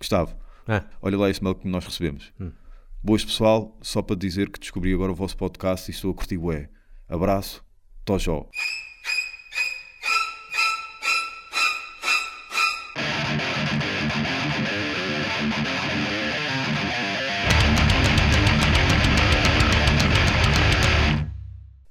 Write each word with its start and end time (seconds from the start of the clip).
Gustavo, 0.00 0.34
Ah, 0.66 0.84
olha 1.02 1.18
lá 1.18 1.28
esse 1.28 1.42
mail 1.44 1.54
que 1.54 1.68
nós 1.68 1.84
recebemos. 1.84 2.32
Hum. 2.40 2.52
Boas 3.02 3.22
pessoal, 3.24 3.76
só 3.82 4.00
para 4.00 4.16
dizer 4.16 4.48
que 4.50 4.58
descobri 4.58 4.94
agora 4.94 5.12
o 5.12 5.14
vosso 5.14 5.36
podcast 5.36 5.90
e 5.90 5.94
estou 5.94 6.10
a 6.10 6.14
curtir 6.14 6.38
bué. 6.38 6.70
Abraço, 7.08 7.62
Tojó. 8.04 8.48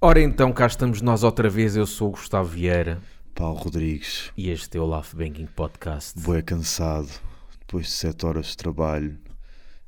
Ora 0.01 0.21
então, 0.21 0.51
cá 0.53 0.65
estamos 0.65 1.01
nós 1.01 1.23
outra 1.23 1.49
vez. 1.49 1.75
Eu 1.75 1.85
sou 1.85 2.07
o 2.09 2.11
Gustavo 2.11 2.47
Vieira 2.49 2.99
Paulo 3.35 3.57
Rodrigues, 3.59 4.31
e 4.35 4.49
este 4.49 4.77
é 4.77 4.81
o 4.81 4.85
Laugh 4.85 5.13
Banking 5.13 5.45
Podcast. 5.45 6.19
bué 6.19 6.41
cansado, 6.41 7.09
depois 7.70 7.86
de 7.86 7.91
7 7.91 8.25
horas 8.25 8.47
de 8.47 8.57
trabalho, 8.57 9.15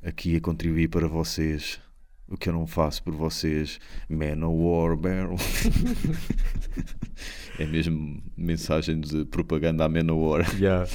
aqui 0.04 0.36
a 0.36 0.40
contribuir 0.40 0.88
para 0.88 1.08
vocês. 1.08 1.80
O 2.28 2.38
que 2.38 2.48
eu 2.48 2.54
não 2.54 2.68
faço 2.68 3.02
por 3.02 3.16
vocês, 3.16 3.80
Man 4.08 4.48
of 4.48 4.56
War 4.56 4.96
Barrel. 4.96 5.36
é 7.58 7.66
mesmo 7.66 8.22
mensagem 8.38 9.02
de 9.02 9.26
propaganda 9.26 9.84
à 9.84 9.90
Man 9.90 10.14
of 10.14 10.24
War. 10.24 10.56
Yeah. 10.60 10.88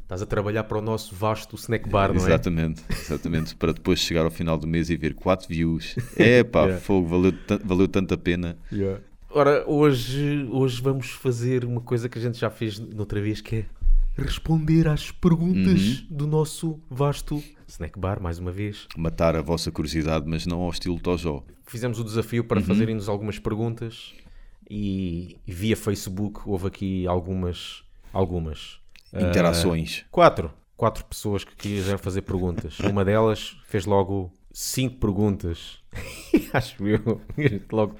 Estás 0.00 0.22
a 0.22 0.26
trabalhar 0.26 0.64
para 0.64 0.78
o 0.78 0.80
nosso 0.80 1.14
vasto 1.14 1.56
snack 1.56 1.86
bar, 1.86 2.08
não 2.08 2.22
é? 2.22 2.26
Exatamente, 2.26 2.82
exatamente. 2.90 3.54
Para 3.54 3.74
depois 3.74 4.00
chegar 4.00 4.24
ao 4.24 4.30
final 4.30 4.56
do 4.56 4.66
mês 4.66 4.88
e 4.88 4.96
ver 4.96 5.12
4 5.12 5.46
views. 5.46 5.94
É 6.16 6.42
pá, 6.42 6.62
Yeah. 6.62 6.80
fogo, 6.80 7.06
valeu, 7.06 7.34
valeu 7.62 7.86
tanto 7.86 8.14
a 8.14 8.16
pena. 8.16 8.56
Yeah. 8.72 8.98
Ora, 9.28 9.62
hoje, 9.68 10.48
hoje 10.50 10.80
vamos 10.80 11.10
fazer 11.10 11.66
uma 11.66 11.82
coisa 11.82 12.08
que 12.08 12.18
a 12.18 12.22
gente 12.22 12.38
já 12.38 12.48
fez 12.48 12.78
noutra 12.78 13.20
vez, 13.20 13.42
que 13.42 13.56
é 13.56 13.64
responder 14.16 14.88
às 14.88 15.10
perguntas 15.10 16.04
do 16.10 16.26
nosso 16.26 16.80
vasto 16.90 17.42
snack 17.66 17.98
bar, 17.98 18.20
mais 18.20 18.38
uma 18.38 18.52
vez. 18.52 18.86
Matar 18.96 19.34
a 19.36 19.42
vossa 19.42 19.70
curiosidade, 19.70 20.26
mas 20.28 20.46
não 20.46 20.60
ao 20.60 20.70
estilo 20.70 21.00
Tojó. 21.00 21.42
Fizemos 21.66 21.98
o 21.98 22.04
desafio 22.04 22.44
para 22.44 22.60
fazerem-nos 22.60 23.08
algumas 23.08 23.38
perguntas 23.38 24.12
e 24.68 25.36
via 25.46 25.76
Facebook 25.76 26.40
houve 26.44 26.66
aqui 26.66 27.06
algumas, 27.06 27.82
algumas 28.12 28.82
Interações. 29.12 30.04
Quatro. 30.10 30.50
Quatro 30.76 31.04
pessoas 31.04 31.44
que 31.44 31.54
quiseram 31.54 31.98
fazer 31.98 32.22
perguntas. 32.22 32.78
Uma 32.80 33.04
delas 33.04 33.56
fez 33.66 33.84
logo 33.84 34.32
cinco 34.50 34.96
perguntas. 34.96 35.78
Acho 36.52 36.86
eu. 36.86 37.20
logo. 37.70 37.96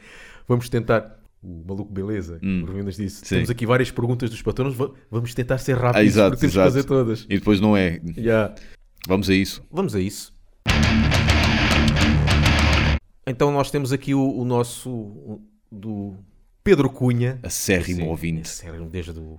Vamos 0.49 0.69
tentar. 0.69 1.22
O 1.43 1.65
maluco 1.67 1.93
beleza, 1.93 2.39
o 2.41 2.65
Ruínas 2.67 2.97
disse. 2.97 3.17
Sim. 3.27 3.35
Temos 3.37 3.51
aqui 3.51 3.67
várias 3.67 3.91
perguntas 3.91 4.31
dos 4.31 4.41
patrões. 4.43 4.75
va- 4.75 4.93
Vamos 5.11 5.35
tentar 5.35 5.59
ser 5.59 5.77
Ah, 5.77 5.81
rápidos 5.91 6.07
exato, 6.07 6.31
porque 6.37 6.41
temos 6.43 6.55
exato. 6.55 6.69
que 6.69 6.73
fazer 6.75 6.85
todas. 6.87 7.23
E 7.29 7.39
depois 7.39 7.61
não 7.61 7.77
é. 7.77 8.01
Yeah. 8.17 8.55
Vamos 9.09 9.29
a 9.29 9.35
isso. 9.35 9.61
Vamos 9.71 9.95
a 9.97 10.01
isso. 10.01 10.33
Então 13.27 13.53
nós 13.53 13.71
temos 13.71 13.93
aqui 13.93 14.15
o, 14.15 14.21
o 14.39 14.45
nosso 14.45 15.41
do 15.71 16.15
Pedro 16.63 16.91
Cunha. 16.91 17.39
Acérrimo 17.43 18.03
Sim, 18.03 18.07
ouvinte. 18.09 18.43
Acérrimo 18.43 18.89
desde 18.89 19.11
o. 19.19 19.39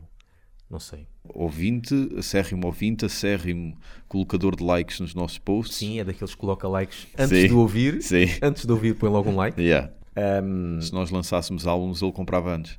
Não 0.70 0.80
sei. 0.80 1.06
Ouvinte, 1.30 1.94
acérrimo 2.18 2.66
ouvinte, 2.66 3.06
acérrimo 3.06 3.78
colocador 4.08 4.56
de 4.56 4.64
likes 4.64 5.00
nos 5.00 5.14
nossos 5.14 5.38
posts. 5.38 5.78
Sim, 5.78 6.00
é 6.00 6.04
daqueles 6.04 6.34
que 6.34 6.40
coloca 6.42 6.68
likes 6.68 7.08
antes 7.18 7.38
Sim. 7.38 7.48
de 7.48 7.54
ouvir. 7.54 8.02
Sim. 8.02 8.26
Antes 8.42 8.66
de 8.66 8.72
ouvir, 8.72 8.96
põe 8.96 9.10
logo 9.10 9.30
um 9.30 9.36
like. 9.36 9.62
Yeah. 9.62 9.92
Ahm, 10.16 10.80
Se 10.82 10.94
nós 10.94 11.10
lançássemos 11.10 11.66
álbuns, 11.68 12.02
ele 12.02 12.12
comprava 12.12 12.56
antes. 12.56 12.78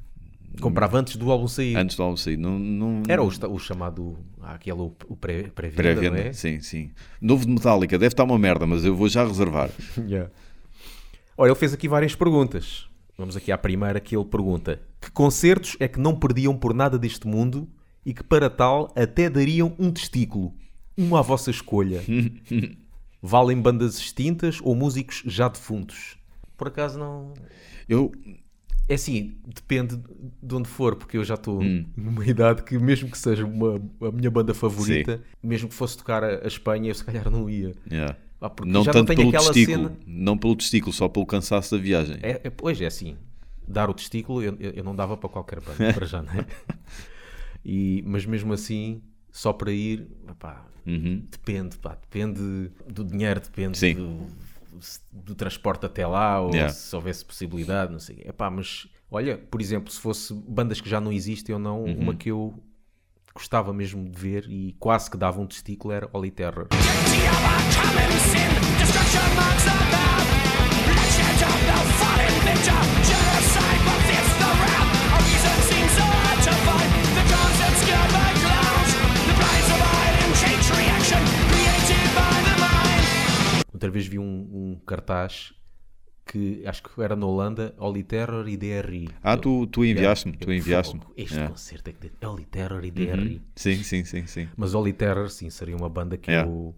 comprava 0.60 0.98
antes 0.98 1.16
do 1.16 1.30
álbum 1.30 1.48
sair. 1.48 1.76
Antes 1.76 1.96
do 1.96 2.02
álbum 2.02 2.16
sair. 2.16 2.36
Não, 2.36 2.58
não... 2.58 3.02
Era 3.08 3.22
o, 3.22 3.26
o 3.26 3.58
chamado. 3.58 4.16
Aquele 4.42 4.78
o, 4.80 4.92
o 5.08 5.16
pré- 5.16 5.44
pré-venda, 5.54 5.76
Pré-venda, 5.82 6.18
é? 6.20 6.32
sim, 6.32 6.60
sim. 6.60 6.90
Novo 7.20 7.44
de 7.46 7.50
Metallica, 7.52 7.98
deve 7.98 8.12
estar 8.12 8.24
uma 8.24 8.38
merda, 8.38 8.66
mas 8.66 8.84
eu 8.84 8.94
vou 8.94 9.08
já 9.08 9.24
reservar. 9.26 9.70
Yeah. 9.98 10.30
Olha, 11.36 11.48
ele 11.50 11.58
fez 11.58 11.72
aqui 11.74 11.88
várias 11.88 12.14
perguntas. 12.14 12.86
Vamos 13.18 13.36
aqui 13.36 13.50
à 13.50 13.58
primeira 13.58 13.98
que 14.00 14.14
ele 14.16 14.24
pergunta: 14.24 14.80
Que 15.00 15.10
concertos 15.10 15.76
é 15.80 15.88
que 15.88 15.98
não 15.98 16.14
perdiam 16.14 16.56
por 16.56 16.72
nada 16.74 16.96
deste 16.98 17.26
mundo 17.26 17.68
e 18.06 18.12
que 18.14 18.22
para 18.22 18.48
tal 18.50 18.92
até 18.94 19.28
dariam 19.30 19.74
um 19.78 19.90
testículo? 19.90 20.54
Um 20.96 21.16
à 21.16 21.22
vossa 21.22 21.50
escolha. 21.50 22.02
Valem 23.22 23.60
bandas 23.60 23.98
extintas 23.98 24.58
ou 24.62 24.74
músicos 24.74 25.22
já 25.26 25.48
defuntos? 25.48 26.16
Por 26.56 26.68
acaso 26.68 26.98
não. 26.98 27.34
Eu, 27.88 28.12
É 28.88 28.94
assim, 28.94 29.38
depende 29.46 29.96
de 30.42 30.54
onde 30.54 30.68
for, 30.68 30.94
porque 30.96 31.16
eu 31.16 31.24
já 31.24 31.34
estou 31.34 31.62
Hum. 31.62 31.86
numa 31.96 32.24
idade 32.26 32.62
que, 32.62 32.78
mesmo 32.78 33.10
que 33.10 33.16
seja 33.16 33.44
uma, 33.46 33.80
a 34.06 34.12
minha 34.12 34.30
banda 34.30 34.52
favorita, 34.52 35.22
mesmo 35.42 35.68
que 35.70 35.74
fosse 35.74 35.96
tocar 35.96 36.22
a, 36.22 36.44
a 36.44 36.46
Espanha, 36.46 36.90
eu 36.90 36.94
se 36.94 37.02
calhar 37.04 37.30
não 37.30 37.48
ia. 37.48 37.72
yeah. 37.90 38.14
Ah, 38.40 38.50
porque 38.50 38.70
não 38.70 38.84
já 38.84 38.92
tanto 38.92 39.08
não 39.08 39.16
tenho 39.16 39.30
pelo 39.32 39.42
testículo, 39.52 39.88
cena. 39.88 39.98
não 40.06 40.36
pelo 40.36 40.54
testículo, 40.56 40.92
só 40.92 41.08
pelo 41.08 41.24
cansaço 41.24 41.74
da 41.76 41.82
viagem. 41.82 42.18
É, 42.22 42.42
é, 42.44 42.50
pois 42.50 42.78
é 42.78 42.84
assim, 42.86 43.16
dar 43.66 43.88
o 43.88 43.94
testículo 43.94 44.42
eu, 44.42 44.54
eu- 44.60 44.84
não 44.84 44.94
dava 44.94 45.16
para 45.16 45.30
qualquer 45.30 45.60
banda, 45.60 45.90
para 45.94 46.04
já, 46.04 46.20
não 46.22 46.32
é? 46.34 46.44
E, 47.64 48.02
mas 48.06 48.26
mesmo 48.26 48.52
assim, 48.52 49.00
só 49.32 49.52
para 49.52 49.72
ir, 49.72 50.06
pá, 50.38 50.66
Uhum. 50.86 51.24
depende, 51.30 51.78
pá, 51.78 51.94
depende 51.94 52.70
do 52.86 53.02
dinheiro, 53.02 53.40
depende 53.40 53.78
Sim. 53.78 53.94
do, 53.94 54.26
do 55.12 55.34
transporte 55.34 55.86
até 55.86 56.06
lá, 56.06 56.40
ou 56.40 56.50
Yeah. 56.50 56.72
se 56.72 56.94
houvesse 56.94 57.24
possibilidade, 57.24 57.92
não 57.92 57.98
sei. 57.98 58.22
Epá, 58.24 58.50
mas 58.50 58.86
olha, 59.10 59.36
por 59.38 59.60
exemplo, 59.60 59.90
se 59.92 60.00
fosse 60.00 60.32
bandas 60.34 60.80
que 60.80 60.88
já 60.88 61.00
não 61.00 61.12
existem 61.12 61.54
ou 61.54 61.60
não, 61.60 61.84
Uhum. 61.84 61.98
uma 62.00 62.14
que 62.14 62.30
eu 62.30 62.54
gostava 63.34 63.72
mesmo 63.72 64.08
de 64.08 64.18
ver 64.18 64.46
e 64.48 64.74
quase 64.78 65.10
que 65.10 65.16
dava 65.16 65.40
um 65.40 65.46
testículo 65.46 65.92
era 65.92 66.08
Holy 66.12 66.30
Terror. 66.30 66.68
Outra 83.84 83.92
vez 83.92 84.06
vi 84.06 84.18
um, 84.18 84.24
um 84.24 84.80
cartaz 84.86 85.52
que 86.24 86.62
acho 86.66 86.82
que 86.82 87.02
era 87.02 87.14
na 87.14 87.26
Holanda, 87.26 87.74
Holy 87.78 88.02
Terror 88.02 88.48
e 88.48 88.56
DRI. 88.56 89.10
Ah, 89.22 89.36
tu, 89.36 89.66
tu 89.66 89.84
enviaste-me, 89.84 90.34
tu 90.38 90.50
Eu- 90.50 90.54
enviaste-me. 90.56 91.02
Este 91.18 91.34
Yeah. 91.34 91.50
concerto 91.52 91.90
é 91.90 91.92
que 91.92 91.98
tem 92.08 92.26
Holy 92.30 92.46
Terror 92.46 92.82
e 92.82 92.90
DRI. 92.90 93.42
Sim, 93.54 93.82
sim, 93.82 94.02
sim, 94.06 94.26
sim. 94.26 94.48
Mas 94.56 94.72
Holy 94.72 94.94
Terror, 94.94 95.28
sim, 95.28 95.50
seria 95.50 95.76
uma 95.76 95.90
banda 95.90 96.16
que 96.16 96.30
Yeah. 96.30 96.50
eu 96.50 96.74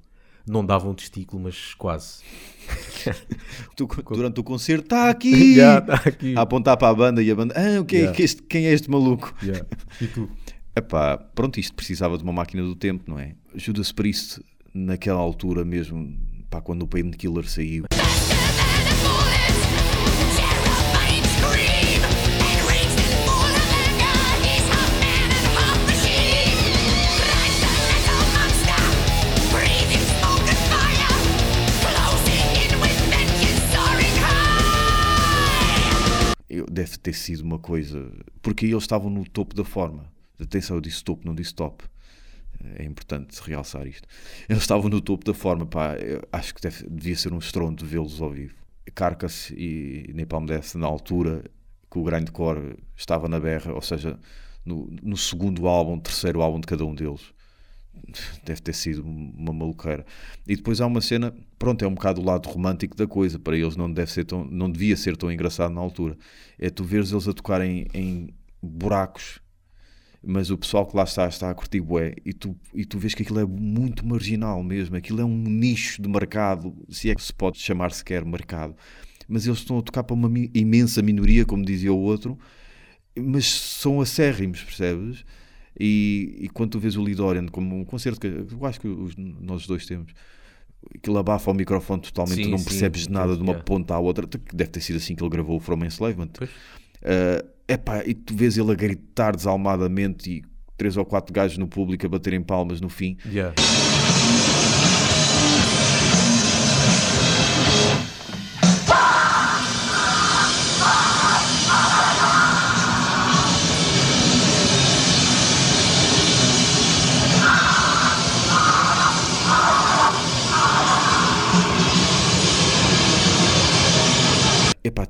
não 0.49 0.66
dava 0.66 0.89
um 0.89 0.95
testículo, 0.95 1.45
mas 1.45 1.75
quase. 1.75 2.25
Tu, 3.77 3.87
durante 3.87 4.41
o 4.41 4.43
concerto, 4.43 4.87
está 4.87 5.09
aqui! 5.09 5.55
Já, 5.55 5.81
tá 5.81 5.95
aqui. 6.05 6.34
A 6.37 6.41
apontar 6.41 6.77
para 6.77 6.89
a 6.89 6.95
banda 6.95 7.22
e 7.22 7.31
a 7.31 7.37
banda, 7.37 7.55
ah, 7.56 7.81
o 7.81 7.84
que 7.84 7.95
é 7.95 7.99
Yeah. 8.00 8.16
que 8.16 8.22
este- 8.25 8.43
quem 8.43 8.66
é 8.66 8.72
este 8.72 8.91
maluco? 8.91 9.33
Yeah. 9.45 9.65
E 10.03 10.09
tu? 10.09 10.28
Epá, 10.75 11.16
pronto, 11.19 11.61
isto 11.61 11.72
precisava 11.72 12.19
de 12.19 12.25
uma 12.25 12.33
máquina 12.33 12.65
do 12.65 12.75
tempo, 12.75 13.05
não 13.06 13.16
é? 13.16 13.37
Judas 13.55 13.93
Priest, 13.93 14.43
naquela 14.75 15.21
altura 15.21 15.65
mesmo, 15.65 16.19
pá, 16.56 16.61
quando 16.62 16.83
o 16.83 16.89
Painkiller 16.89 17.49
saiu, 17.49 17.84
deve 36.71 36.99
ter 36.99 37.15
sido 37.15 37.41
uma 37.41 37.59
coisa. 37.59 38.12
Porque 38.43 38.66
eles 38.66 38.83
estavam 38.83 39.09
no 39.11 39.25
topo 39.25 39.55
da 39.55 39.65
forma. 39.65 40.12
Atenção, 40.39 40.77
eu 40.77 40.81
disse 40.81 41.03
topo, 41.03 41.27
não 41.27 41.34
disse 41.34 41.55
top. 41.55 41.84
É 42.77 42.84
importante 42.84 43.39
realçar 43.43 43.87
isto. 43.87 44.06
Eles 44.49 44.62
estavam 44.62 44.89
no 44.89 45.01
topo 45.01 45.25
da 45.25 45.34
forma, 45.34 45.66
pá. 45.66 45.95
acho 46.33 46.54
que 46.54 46.60
deve- 46.60 46.89
devia 46.89 47.16
ser 47.16 47.33
um 47.33 47.39
estrondo 47.39 47.84
vê-los 47.84 48.21
ao 48.21 48.31
vivo. 48.31 48.54
Carcass 48.95 49.51
e 49.51 50.13
Napalm 50.15 50.47
Death, 50.47 50.75
na 50.75 50.86
altura 50.86 51.45
que 51.91 51.98
o 51.98 52.04
grindcore 52.04 52.77
estava 52.97 53.28
na 53.28 53.39
berra, 53.39 53.72
ou 53.72 53.83
seja, 53.83 54.19
no, 54.65 54.89
no 55.03 55.16
segundo 55.16 55.66
álbum, 55.66 55.98
terceiro 55.98 56.41
álbum 56.42 56.60
de 56.60 56.66
cada 56.66 56.84
um 56.84 56.95
deles. 56.95 57.33
Deve 58.45 58.60
ter 58.60 58.75
sido 58.75 59.03
uma 59.03 59.53
maluqueira. 59.53 60.04
E 60.47 60.54
depois 60.54 60.81
há 60.81 60.86
uma 60.86 61.01
cena, 61.01 61.34
pronto, 61.59 61.84
é 61.84 61.89
um 61.89 61.95
bocado 61.95 62.21
o 62.21 62.25
lado 62.25 62.48
romântico 62.48 62.97
da 62.97 63.07
coisa. 63.07 63.39
Para 63.39 63.57
eles 63.57 63.75
não, 63.77 63.91
deve 63.91 64.10
ser 64.10 64.25
tão, 64.25 64.45
não 64.45 64.71
devia 64.71 64.97
ser 64.97 65.16
tão 65.16 65.33
engraçado 65.33 65.72
na 65.72 65.81
altura. 65.81 66.16
É 66.59 66.69
tu 66.69 66.84
veres 66.84 67.10
eles 67.10 67.27
a 67.27 67.33
tocarem 67.33 67.86
em 67.95 68.28
buracos, 68.63 69.41
mas 70.22 70.51
o 70.51 70.59
pessoal 70.59 70.86
que 70.86 70.97
lá 70.97 71.04
está 71.04 71.27
está 71.28 71.51
a 71.51 71.54
curtir 71.54 71.80
bué, 71.80 72.15
e 72.24 72.33
tu, 72.33 72.57
e 72.74 72.84
tu 72.84 72.98
vês 72.98 73.15
que 73.15 73.22
aquilo 73.22 73.41
é 73.41 73.45
muito 73.45 74.07
marginal 74.07 74.63
mesmo. 74.63 74.97
Aquilo 74.97 75.21
é 75.21 75.24
um 75.24 75.36
nicho 75.36 76.03
de 76.03 76.09
mercado, 76.09 76.74
se 76.89 77.10
é 77.10 77.15
que 77.15 77.22
se 77.22 77.33
pode 77.33 77.59
chamar 77.59 77.92
sequer 77.92 78.24
mercado. 78.24 78.74
Mas 79.28 79.47
eles 79.47 79.59
estão 79.59 79.78
a 79.78 79.83
tocar 79.83 80.04
para 80.04 80.15
uma 80.15 80.30
imensa 80.54 81.03
minoria, 81.03 81.45
como 81.45 81.65
dizia 81.65 81.92
o 81.92 81.98
outro, 81.98 82.39
mas 83.18 83.47
são 83.47 84.01
acérrimos, 84.01 84.63
percebes? 84.63 85.24
E, 85.78 86.39
e 86.41 86.48
quando 86.48 86.71
tu 86.71 86.78
vês 86.78 86.97
o 86.97 87.04
Lidorian 87.04 87.47
como 87.47 87.77
um 87.77 87.84
concerto 87.84 88.21
que 88.21 88.27
eu 88.27 88.65
acho 88.65 88.80
que 88.80 88.89
os, 88.89 89.15
nós 89.16 89.66
dois 89.66 89.84
temos, 89.84 90.12
aquilo 90.95 91.19
abafa 91.19 91.51
o 91.51 91.54
microfone 91.54 92.01
totalmente, 92.01 92.36
Sim, 92.36 92.45
tu 92.45 92.51
não 92.51 92.59
sim, 92.59 92.65
percebes 92.65 93.09
nada 93.09 93.36
de 93.36 93.42
uma 93.42 93.53
yeah. 93.53 93.65
ponta 93.65 93.95
à 93.95 93.98
outra. 93.98 94.27
Deve 94.53 94.71
ter 94.71 94.80
sido 94.80 94.97
assim 94.97 95.15
que 95.15 95.22
ele 95.22 95.30
gravou 95.30 95.57
o 95.57 95.60
From 95.60 95.84
Enslavement. 95.84 96.30
Pois. 96.33 96.51
Uh, 96.51 97.56
epá, 97.68 98.03
e 98.04 98.15
tu 98.15 98.34
vês 98.34 98.57
ele 98.57 98.72
a 98.72 98.74
gritar 98.74 99.34
desalmadamente 99.34 100.30
e 100.30 100.45
três 100.77 100.97
ou 100.97 101.04
quatro 101.04 101.33
gajos 101.33 101.59
no 101.59 101.66
público 101.66 102.07
a 102.07 102.09
baterem 102.09 102.42
palmas 102.42 102.80
no 102.80 102.89
fim. 102.89 103.16
Yeah. 103.27 103.54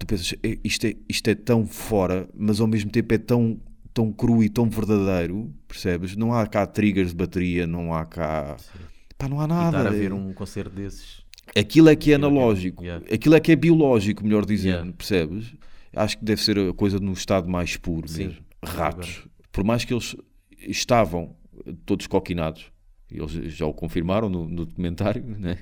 Tu 0.07 0.09
pensas, 0.09 0.35
"É, 0.43 0.59
isto 0.65 0.87
é, 0.87 0.95
isto 1.09 1.29
é 1.29 1.35
tão 1.35 1.67
fora, 1.67 2.29
mas 2.35 2.61
ao 2.61 2.67
mesmo 2.67 2.91
tempo 2.91 3.13
é 3.15 3.19
tão, 3.19 3.61
tão 3.93 4.13
cru 4.13 4.43
e 4.43 4.49
tão 4.49 4.69
verdadeiro, 4.71 5.53
percebes? 5.69 6.17
Não 6.17 6.33
há 6.33 6.47
cá 6.47 6.67
triggers 6.67 7.11
de 7.11 7.17
bateria, 7.17 7.67
não 7.67 7.93
há 7.93 8.05
cá. 8.05 8.57
Pá, 9.19 9.29
não 9.29 9.41
há 9.41 9.45
E 9.45 9.49
nada. 9.49 9.79
estar 9.79 9.87
a 9.89 9.93
ver 9.93 10.13
um 10.13 10.33
concerto 10.33 10.71
desses. 10.75 11.25
Aquilo 11.57 11.89
é 11.89 11.97
que 11.97 12.13
é 12.13 12.17
analógico, 12.17 12.83
Yeah. 12.85 13.07
aquilo 13.13 13.35
é 13.35 13.41
que 13.41 13.53
é 13.53 13.57
biológico, 13.57 14.25
melhor 14.25 14.45
dizendo, 14.45 14.73
Yeah. 14.75 14.93
percebes? 14.93 15.55
Acho 15.95 16.19
que 16.19 16.25
deve 16.25 16.43
ser 16.43 16.59
a 16.59 16.73
coisa 16.75 16.99
no 16.99 17.13
estado 17.13 17.49
mais 17.49 17.77
puro 17.77 18.07
Sim. 18.09 18.27
mesmo. 18.27 18.45
Ratos. 18.65 19.27
Por 19.53 19.65
mais 19.65 19.85
que 19.85 19.95
eles 19.95 20.15
estavam 20.59 21.35
todos 21.87 22.07
coquinados, 22.07 22.71
e 23.11 23.19
eles 23.19 23.33
já 23.55 23.65
o 23.65 23.73
confirmaram 23.73 24.29
no, 24.29 24.47
no 24.49 24.67
documentário, 24.67 25.25
né? 25.39 25.59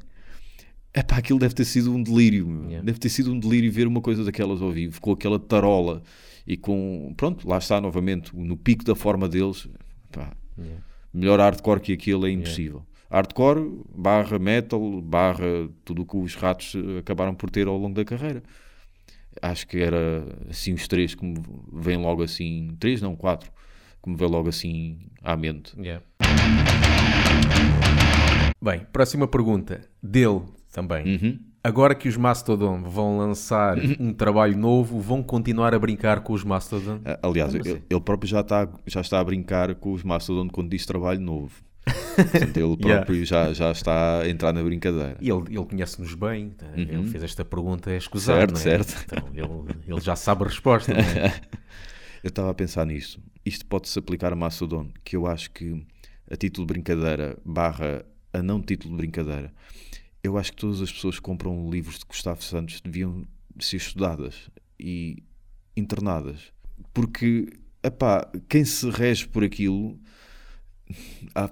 É 0.97 1.03
pá, 1.03 1.17
aquilo 1.17 1.41
deve 1.41 1.55
ter 1.55 1.65
sido 1.65 1.93
um 1.93 2.01
delírio, 2.01 2.47
meu. 2.47 2.67
Yeah. 2.67 2.87
deve 2.87 3.01
ter 3.01 3.09
sido 3.09 3.33
um 3.33 3.39
delírio 3.39 3.71
ver 3.73 3.89
uma 3.89 4.01
coisa 4.01 4.23
daquelas 4.23 4.63
ao 4.63 4.71
vivo, 4.71 5.01
com 5.01 5.11
aquela 5.11 5.41
tarola 5.41 6.05
e 6.47 6.57
com, 6.57 7.13
pronto, 7.17 7.49
lá 7.49 7.59
está 7.59 7.81
novamente, 7.81 8.31
no 8.35 8.57
pico 8.57 8.85
da 8.85 8.95
forma 8.95 9.29
deles, 9.29 9.69
pá, 10.13 10.33
Yeah. 10.57 10.81
melhor 11.13 11.41
hardcore 11.41 11.81
que 11.81 11.93
aquilo 11.93 12.29
é 12.29 12.31
impossível. 12.31 12.87
Hardcore, 13.11 13.83
barra 13.93 14.39
metal, 14.39 15.03
barra 15.03 15.69
tudo 15.85 16.03
o 16.03 16.07
que 16.07 16.17
os 16.17 16.37
ratos 16.37 16.77
acabaram 16.97 17.35
por 17.35 17.51
ter 17.51 17.67
ao 17.67 17.77
longo 17.77 17.95
da 17.97 18.05
carreira. 18.05 18.41
Acho 19.43 19.67
que 19.67 19.79
era 19.79 20.25
assim 20.49 20.75
os 20.75 20.87
três 20.87 21.13
que 21.13 21.25
me 21.25 21.43
vêm 21.73 21.97
logo 21.97 22.23
assim, 22.23 22.69
três 22.79 23.03
não, 23.03 23.17
quatro, 23.17 23.51
que 24.01 24.09
me 24.09 24.15
vê 24.17 24.27
logo 24.27 24.49
assim 24.49 25.09
à 25.21 25.37
mente. 25.37 25.75
Yeah. 25.77 26.05
Bem, 28.63 28.87
próxima 28.93 29.27
pergunta. 29.27 29.81
Dele 30.01 30.43
também. 30.75 31.17
Uhum. 31.17 31.39
Agora 31.63 31.95
que 31.95 32.09
os 32.09 32.17
Mastodon 32.17 32.83
vão 32.83 33.17
lançar 33.17 33.79
um 33.99 34.13
trabalho 34.13 34.59
novo, 34.59 35.01
vão 35.01 35.23
continuar 35.23 35.73
a 35.73 35.79
brincar 35.79 36.21
com 36.21 36.35
os 36.35 36.45
Mastodon? 36.45 37.01
Ah, 37.07 37.19
Aliás, 37.23 37.55
ele, 37.55 37.63
assim? 37.63 37.83
ele 37.89 38.01
próprio 38.01 38.29
já 38.29 38.41
está, 38.41 38.69
já 38.87 39.01
está 39.01 39.19
a 39.19 39.25
brincar 39.25 39.75
com 39.77 39.93
os 39.93 40.03
Mastodon 40.03 40.49
quando 40.49 40.69
diz 40.69 40.85
trabalho 40.85 41.21
novo. 41.21 41.63
Portanto, 42.17 42.57
ele 42.57 42.77
próprio 42.77 43.25
já, 43.25 43.53
já 43.53 43.71
está 43.71 44.21
a 44.21 44.29
entrar 44.29 44.53
na 44.53 44.63
brincadeira. 44.63 45.17
E 45.21 45.31
ele, 45.31 45.43
ele 45.49 45.65
conhece-nos 45.65 46.15
bem, 46.15 46.51
tá? 46.51 46.67
ele 46.77 47.05
fez 47.05 47.23
esta 47.23 47.45
pergunta 47.45 47.91
é 47.91 47.97
escusado, 47.97 48.39
Certo, 48.39 48.53
não 48.53 48.59
é? 48.59 48.85
certo. 48.85 49.05
Então, 49.07 49.29
ele, 49.33 49.79
ele 49.87 50.01
já 50.01 50.17
sabe 50.17 50.45
a 50.45 50.47
resposta, 50.49 50.93
não 50.93 51.01
é? 51.01 51.35
Eu 52.23 52.29
estava 52.29 52.51
a 52.51 52.55
pensar 52.55 52.87
nisto. 52.87 53.21
Isto 53.45 53.67
pode-se 53.67 53.99
aplicar 53.99 54.33
a 54.33 54.37
Mastodon, 54.37 54.89
que 55.05 55.15
eu 55.15 55.27
acho 55.27 55.51
que 55.51 55.87
a 56.31 56.35
título 56.37 56.67
de 56.67 56.73
brincadeira 56.73 57.37
barra 57.45 58.03
a 58.33 58.43
não 58.43 58.63
título 58.63 58.93
de 58.93 58.97
brincadeira, 58.97 59.53
eu 60.25 60.39
acho 60.39 60.53
que 60.53 60.57
todas 60.57 60.81
as 60.81 60.91
pessoas 60.91 61.17
que 61.17 61.21
compram 61.21 61.71
livros 61.71 61.99
de 61.99 62.07
Gustavo 62.07 62.43
Santos 62.43 62.81
deviam 62.81 63.27
ser 63.61 63.77
estudadas 63.77 64.51
e 64.81 65.23
internadas. 65.77 66.51
Porque, 66.95 67.53
epá, 67.83 68.27
quem 68.49 68.65
se 68.65 68.89
rege 68.89 69.29
por 69.29 69.45
aquilo, 69.45 70.01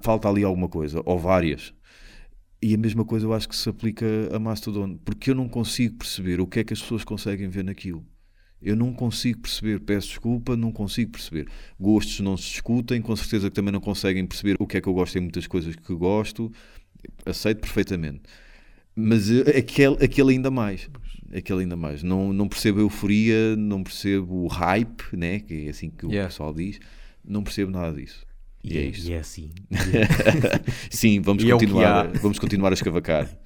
falta 0.01 0.27
ali 0.27 0.43
alguma 0.43 0.67
coisa, 0.67 1.03
ou 1.05 1.19
várias. 1.19 1.71
E 2.59 2.73
a 2.73 2.77
mesma 2.77 3.05
coisa 3.05 3.27
eu 3.27 3.33
acho 3.33 3.47
que 3.47 3.55
se 3.55 3.69
aplica 3.69 4.05
a 4.35 4.39
Mastodon, 4.39 4.97
porque 5.05 5.29
eu 5.29 5.35
não 5.35 5.47
consigo 5.47 5.97
perceber 5.97 6.41
o 6.41 6.47
que 6.47 6.61
é 6.61 6.63
que 6.63 6.73
as 6.73 6.81
pessoas 6.81 7.03
conseguem 7.03 7.49
ver 7.49 7.63
naquilo. 7.63 8.03
Eu 8.59 8.75
não 8.75 8.91
consigo 8.91 9.41
perceber, 9.41 9.81
peço 9.81 10.07
desculpa, 10.07 10.57
não 10.57 10.71
consigo 10.71 11.11
perceber. 11.11 11.47
Gostos 11.79 12.21
não 12.21 12.35
se 12.35 12.49
discutem, 12.49 13.03
com 13.03 13.15
certeza 13.15 13.49
que 13.49 13.55
também 13.55 13.71
não 13.71 13.81
conseguem 13.81 14.25
perceber 14.25 14.55
o 14.57 14.65
que 14.65 14.77
é 14.77 14.81
que 14.81 14.89
eu 14.89 14.93
gosto 14.93 15.15
em 15.17 15.21
muitas 15.21 15.45
coisas 15.45 15.75
que 15.75 15.93
gosto, 15.93 16.51
aceito 17.23 17.59
perfeitamente. 17.59 18.23
Mas 18.95 19.29
eh, 19.29 19.57
aquele, 19.57 19.95
aquele 20.03 20.31
ainda 20.33 20.51
mais, 20.51 20.89
aquele 21.35 21.61
ainda 21.61 21.75
mais. 21.75 22.03
Não, 22.03 22.31
não 22.33 22.47
percebo 22.47 22.79
a 22.79 22.81
euforia, 22.83 23.55
não 23.55 23.83
percebo 23.83 24.43
o 24.43 24.47
hype, 24.47 25.03
né? 25.13 25.39
que 25.39 25.65
é 25.67 25.69
assim 25.69 25.89
que 25.89 26.05
o 26.05 26.09
Yeah. 26.11 26.29
pessoal 26.29 26.53
diz, 26.53 26.79
não 27.25 27.43
percebo 27.43 27.71
nada 27.71 27.93
disso. 27.95 28.25
E, 28.63 28.77
é 28.77 28.85
isto. 28.85 29.09
E 29.09 29.13
é 29.13 29.17
assim. 29.17 29.51
Sim, 30.89 31.19
vamos 31.21 31.43
E 31.43 31.47
é 31.49 31.51
continuar, 31.51 32.05
há. 32.05 32.19
vamos 32.19 32.39
continuar 32.39 32.69
a 32.71 32.73
escavacar. 32.73 33.27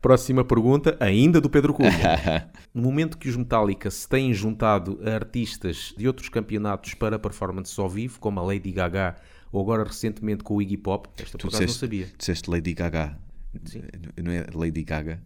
Próxima 0.00 0.44
pergunta, 0.44 0.96
ainda 1.00 1.40
do 1.40 1.50
Pedro 1.50 1.74
Cunha. 1.74 1.90
No 2.72 2.82
momento 2.82 3.18
que 3.18 3.28
os 3.28 3.36
Metallica 3.36 3.90
se 3.90 4.08
têm 4.08 4.32
juntado 4.32 5.00
a 5.04 5.10
artistas 5.14 5.92
de 5.98 6.06
outros 6.06 6.28
campeonatos 6.28 6.94
para 6.94 7.18
performances 7.18 7.76
ao 7.76 7.88
vivo, 7.88 8.20
como 8.20 8.38
a 8.38 8.42
Lady 8.42 8.70
Gaga 8.70 9.16
ou 9.52 9.60
agora 9.62 9.84
recentemente 9.84 10.42
com 10.44 10.56
o 10.56 10.62
Iggy 10.62 10.76
Pop, 10.76 11.08
esta 11.18 11.32
por 11.32 11.38
Tu 11.38 11.44
não 11.46 11.50
disseste, 11.50 11.78
sabia. 11.78 12.06
disseste 12.18 12.50
Lady 12.50 12.74
Gaga. 12.74 13.18
Sim. 13.64 13.82
Não 14.22 14.30
é 14.32 14.46
Lady 14.54 14.82
Gaga? 14.84 15.22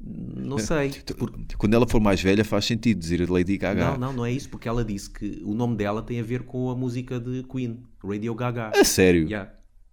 Não 0.00 0.58
sei. 0.58 0.90
Por- 1.18 1.32
Quando 1.58 1.74
ela 1.74 1.86
for 1.88 2.00
mais 2.00 2.20
velha 2.20 2.44
faz 2.44 2.64
sentido 2.66 2.98
dizer 2.98 3.28
Lady 3.30 3.56
Gaga. 3.56 3.92
Não, 3.92 3.98
não, 3.98 4.12
não 4.12 4.26
é 4.26 4.32
isso, 4.32 4.48
porque 4.48 4.68
ela 4.68 4.84
disse 4.84 5.10
que 5.10 5.42
o 5.44 5.54
nome 5.54 5.76
dela 5.76 6.02
tem 6.02 6.20
a 6.20 6.22
ver 6.22 6.42
com 6.42 6.70
a 6.70 6.74
música 6.76 7.18
de 7.18 7.42
Queen, 7.44 7.82
Radio 8.04 8.34
Gaga. 8.34 8.72
A 8.74 8.84
sério? 8.84 9.24
Yeah. 9.24 9.52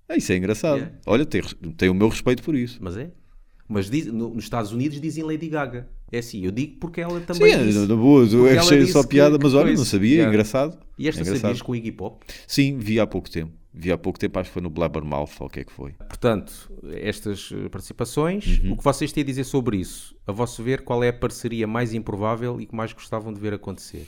Ah, 0.09 0.17
isso 0.17 0.31
é 0.33 0.37
engraçado. 0.37 0.75
Yeah. 0.77 0.95
Olha, 1.05 1.25
tem, 1.25 1.41
tem 1.77 1.89
o 1.89 1.93
meu 1.93 2.09
respeito 2.09 2.43
por 2.43 2.53
isso. 2.55 2.77
Mas 2.81 2.97
é? 2.97 3.11
Mas 3.67 3.89
diz- 3.89 4.07
no- 4.07 4.33
nos 4.33 4.43
Estados 4.43 4.71
Unidos 4.73 4.99
dizem 4.99 5.23
Lady 5.23 5.47
Gaga. 5.47 5.87
É 6.11 6.19
assim, 6.19 6.45
eu 6.45 6.51
digo 6.51 6.77
porque 6.79 7.01
ela 7.01 7.19
também 7.21 7.51
Sim, 7.57 7.65
disse. 7.65 7.87
na 7.87 7.95
boa, 7.95 8.23
eu 8.23 8.29
porque 8.29 8.49
ela 8.49 8.59
achei 8.61 8.85
só 8.85 9.03
piada, 9.03 9.37
que 9.37 9.43
mas 9.43 9.53
olha, 9.55 9.73
não 9.73 9.83
sabia, 9.85 10.11
Yeah. 10.11 10.29
engraçado. 10.31 10.77
E 10.99 11.07
esta 11.07 11.21
É 11.21 11.23
engraçado. 11.23 11.41
sabias 11.41 11.61
com 11.61 11.71
o 11.71 11.75
Iggy 11.75 11.91
Pop? 11.93 12.23
Sim, 12.45 12.77
vi 12.77 12.99
há 12.99 13.07
pouco 13.07 13.31
tempo. 13.31 13.51
Vi 13.75 13.91
há 13.91 13.97
pouco 13.97 14.19
tempo, 14.19 14.37
acho 14.39 14.49
que 14.49 14.53
foi 14.53 14.61
no 14.61 14.69
Blabbermouth, 14.69 15.31
ou 15.39 15.47
o 15.47 15.49
que 15.49 15.61
é 15.61 15.63
que 15.63 15.71
foi. 15.71 15.93
Portanto, 15.93 16.71
estas 16.93 17.49
eh, 17.51 17.69
participações, 17.69 18.59
Uhum. 18.59 18.73
o 18.73 18.77
que 18.77 18.83
vocês 18.83 19.11
têm 19.11 19.23
a 19.23 19.25
dizer 19.25 19.43
sobre 19.45 19.77
isso? 19.77 20.15
A 20.27 20.31
vosso 20.31 20.61
ver, 20.61 20.83
qual 20.83 21.03
é 21.03 21.09
a 21.09 21.13
parceria 21.13 21.65
mais 21.65 21.93
improvável 21.93 22.61
e 22.61 22.65
que 22.67 22.75
mais 22.75 22.93
gostavam 22.93 23.33
de 23.33 23.39
ver 23.39 23.53
acontecer? 23.53 24.07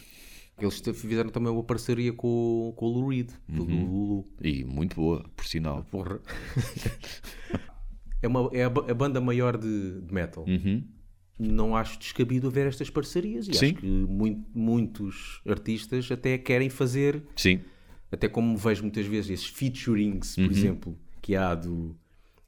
Eles 0.57 0.79
fizeram 0.93 1.29
também 1.29 1.51
uma 1.51 1.63
parceria 1.63 2.13
com, 2.13 2.71
com 2.77 2.85
o 2.85 2.89
Lou 2.89 3.09
Reed, 3.09 3.29
do 3.49 3.63
Uhum. 3.63 3.85
Lulu. 3.85 4.27
E 4.41 4.63
muito 4.63 4.95
boa, 4.95 5.25
por 5.35 5.45
sinal. 5.45 5.83
Porra. 5.91 6.19
é, 8.21 8.27
uma, 8.27 8.49
é 8.53 8.63
a, 8.63 8.69
ba- 8.69 8.85
a 8.89 8.93
banda 8.93 9.19
maior 9.21 9.57
de, 9.57 10.01
de 10.01 10.13
metal. 10.13 10.45
Uhum. 10.47 10.83
Não 11.37 11.75
acho 11.75 11.99
descabido 11.99 12.47
haver 12.47 12.67
estas 12.67 12.89
parcerias 12.89 13.47
e 13.49 13.53
Sim. 13.53 13.65
acho 13.65 13.75
que 13.75 13.85
mui- 13.85 14.37
muitos 14.53 15.41
artistas 15.45 16.09
até 16.09 16.37
querem 16.37 16.69
fazer 16.69 17.21
Sim, 17.35 17.59
até 18.11 18.27
como 18.27 18.55
vejo 18.57 18.81
muitas 18.83 19.05
vezes 19.05 19.31
esses 19.31 19.47
featurings, 19.47 20.35
por 20.35 20.43
Uhum. 20.45 20.51
exemplo, 20.51 20.97
que 21.21 21.35
há 21.35 21.53
do 21.55 21.95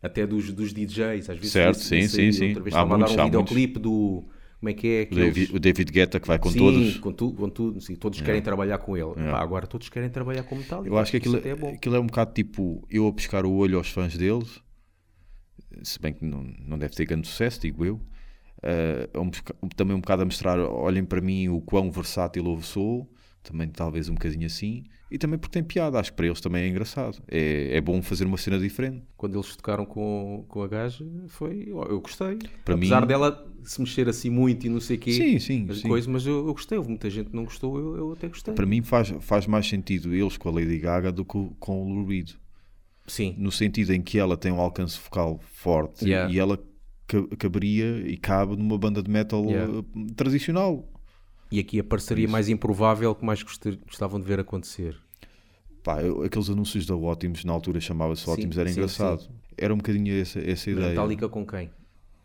até 0.01 0.25
dos, 0.27 0.51
dos 0.53 0.71
DJs, 0.73 1.29
às 1.29 1.37
vezes 1.37 1.51
Certo, 1.51 1.79
sim, 1.79 2.07
sim, 2.07 2.21
aí, 2.21 2.33
sim. 2.33 2.47
Outra 2.49 2.63
vez 2.63 2.75
Há 2.75 2.85
muitos, 2.85 3.11
um 3.11 3.19
há 3.19 3.25
videoclipe 3.25 3.79
do 3.79 4.23
como 4.59 4.69
é 4.69 4.73
que 4.73 4.87
é 4.87 4.99
o 4.99 5.03
aqueles- 5.03 5.33
David, 5.35 5.55
o 5.55 5.59
David 5.59 5.91
Guetta 5.91 6.19
que 6.19 6.27
vai 6.27 6.39
com 6.39 6.49
sim, 6.49 6.59
todos. 6.59 6.97
com, 6.97 7.11
tu, 7.11 7.31
com 7.33 7.49
tudo, 7.49 7.81
sim, 7.81 7.95
todos 7.95 8.21
querem 8.21 8.41
trabalhar 8.41 8.77
com 8.77 8.95
ele. 8.95 9.13
Pá, 9.15 9.39
agora 9.41 9.67
todos 9.67 9.89
querem 9.89 10.09
trabalhar 10.09 10.43
com 10.43 10.55
metal. 10.55 10.85
Eu 10.85 10.97
acho 10.97 11.11
que 11.11 11.17
aquilo, 11.17 11.37
é 11.37 11.55
bom. 11.55 11.69
aquilo 11.73 11.95
é 11.95 11.99
um 11.99 12.07
bocado 12.07 12.33
tipo 12.33 12.85
eu 12.89 13.07
a 13.07 13.13
pescar 13.13 13.45
o 13.45 13.53
olho 13.53 13.77
aos 13.77 13.89
fãs 13.89 14.15
deles, 14.17 14.61
se 15.83 15.99
bem 15.99 16.13
que 16.13 16.25
não, 16.25 16.43
não 16.65 16.77
deve 16.77 16.95
ter 16.95 17.05
grande 17.05 17.27
sucesso, 17.27 17.61
digo 17.61 17.83
eu. 17.85 17.99
É 18.63 19.07
um 19.19 19.29
também 19.75 19.95
um 19.95 20.01
bocado 20.01 20.23
a 20.23 20.25
mostrar, 20.25 20.59
olhem 20.59 21.05
para 21.05 21.21
mim 21.21 21.47
o 21.49 21.61
quão 21.61 21.91
versátil 21.91 22.45
eu 22.45 22.61
sou, 22.61 23.07
também 23.51 23.67
talvez 23.69 24.09
um 24.09 24.13
bocadinho 24.13 24.45
assim, 24.45 24.83
e 25.09 25.17
também 25.17 25.39
porque 25.39 25.53
tem 25.53 25.63
piada, 25.63 25.99
acho 25.99 26.11
que 26.11 26.17
para 26.17 26.25
eles 26.27 26.41
também 26.41 26.63
é 26.63 26.67
engraçado. 26.67 27.17
É, 27.27 27.77
é 27.77 27.81
bom 27.81 28.01
fazer 28.01 28.25
uma 28.25 28.37
cena 28.37 28.59
diferente. 28.59 29.03
Quando 29.15 29.35
eles 29.35 29.55
tocaram 29.55 29.85
com, 29.85 30.45
com 30.47 30.61
a 30.61 30.67
gaja, 30.67 31.05
foi. 31.29 31.65
Eu 31.69 32.01
gostei. 32.01 32.37
Para 32.65 32.75
Apesar 32.75 33.01
mim- 33.01 33.07
dela 33.07 33.47
se 33.63 33.79
mexer 33.81 34.07
assim 34.09 34.29
muito 34.29 34.65
e 34.67 34.69
não 34.69 34.79
sei 34.81 34.97
o 34.97 34.99
quê. 34.99 35.11
Sim, 35.13 35.39
sim, 35.39 35.67
as 35.69 35.79
sim. 35.79 35.87
coisas, 35.87 36.07
mas 36.07 36.25
eu, 36.25 36.45
eu 36.47 36.53
gostei. 36.53 36.77
Houve 36.77 36.89
muita 36.89 37.09
gente 37.09 37.29
que 37.29 37.35
não 37.35 37.45
gostou, 37.45 37.77
eu, 37.79 37.95
eu 37.97 38.11
até 38.11 38.27
gostei. 38.27 38.53
Para 38.53 38.65
mim 38.65 38.81
faz, 38.81 39.13
faz 39.21 39.47
mais 39.47 39.67
sentido 39.67 40.13
eles 40.13 40.35
com 40.37 40.49
a 40.49 40.51
Lady 40.51 40.77
Gaga 40.77 41.11
do 41.11 41.23
que 41.23 41.49
com 41.59 41.83
o 41.83 41.93
Lou 41.93 42.05
Reed. 42.05 42.31
Sim. 43.09 43.35
no 43.37 43.51
sentido 43.53 43.93
em 43.93 44.01
que 44.01 44.19
ela 44.19 44.35
tem 44.35 44.51
um 44.51 44.59
alcance 44.59 44.97
focal 44.99 45.39
forte 45.53 46.03
Yeah. 46.05 46.29
e 46.33 46.37
ela 46.37 46.59
ca- 47.07 47.25
caberia 47.39 48.03
e 48.05 48.17
cabe 48.17 48.57
numa 48.57 48.77
banda 48.77 49.01
de 49.01 49.09
metal 49.09 49.45
Yeah. 49.45 49.73
eh, 49.79 49.83
tradicional. 50.13 50.85
E 51.51 51.59
aqui 51.59 51.79
a 51.79 51.83
parceria 51.83 52.27
mais 52.27 52.49
improvável 52.49 53.13
que 53.15 53.23
mais 53.25 53.41
gostavam 53.41 54.19
de 54.19 54.25
ver 54.27 54.39
acontecer. 54.39 54.97
Pá, 55.83 56.01
eu- 56.01 56.23
aqueles 56.23 56.49
anúncios 56.49 56.85
da 56.85 56.95
Ótimos, 56.95 57.45
na 57.45 57.53
altura 57.53 57.79
chamava-se 57.79 58.23
Sim, 58.23 58.31
Ótimos, 58.31 58.57
era 58.57 58.67
sim, 58.69 58.75
engraçado. 58.75 59.29
Era 59.57 59.73
um 59.73 59.77
bocadinho 59.77 60.19
essa, 60.21 60.39
essa 60.39 60.69
ideia. 60.69 60.89
Metallica 60.89 61.29
com 61.29 61.45
quem? 61.45 61.69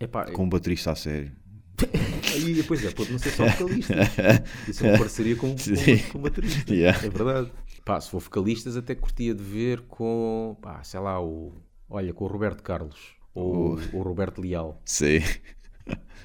Epá, 0.00 0.24
Com 0.32 0.44
um 0.44 0.48
baterista 0.48 0.90
a 0.90 0.94
sério. 0.96 1.30
Aí, 2.34 2.62
pois 2.64 2.84
é, 2.84 2.90
pode 2.90 3.12
não 3.12 3.18
ser 3.18 3.30
só 3.30 3.46
vocalistas. 3.46 3.96
Isso 4.68 4.84
é 4.84 4.90
uma 4.90 4.98
parceria 4.98 5.36
com, 5.36 5.56
Sim. 5.56 5.74
com, 5.98 6.12
com 6.12 6.18
baterista. 6.20 6.72
Yeah. 6.74 6.98
É 7.04 7.08
verdade. 7.08 7.52
Pá, 7.84 8.00
se 8.00 8.10
for 8.10 8.20
vocalistas, 8.20 8.76
até 8.76 8.94
curtia 8.94 9.34
de 9.34 9.42
ver 9.42 9.80
com, 9.82 10.56
pá, 10.60 10.82
sei 10.82 11.00
lá, 11.00 11.20
o, 11.22 11.52
olha, 11.88 12.12
com 12.12 12.24
o 12.24 12.28
Roberto 12.28 12.62
Carlos 12.62 12.96
ou 13.34 13.78
o 13.92 14.02
Roberto 14.02 14.40
Leal. 14.40 14.80
Sei. 14.84 15.22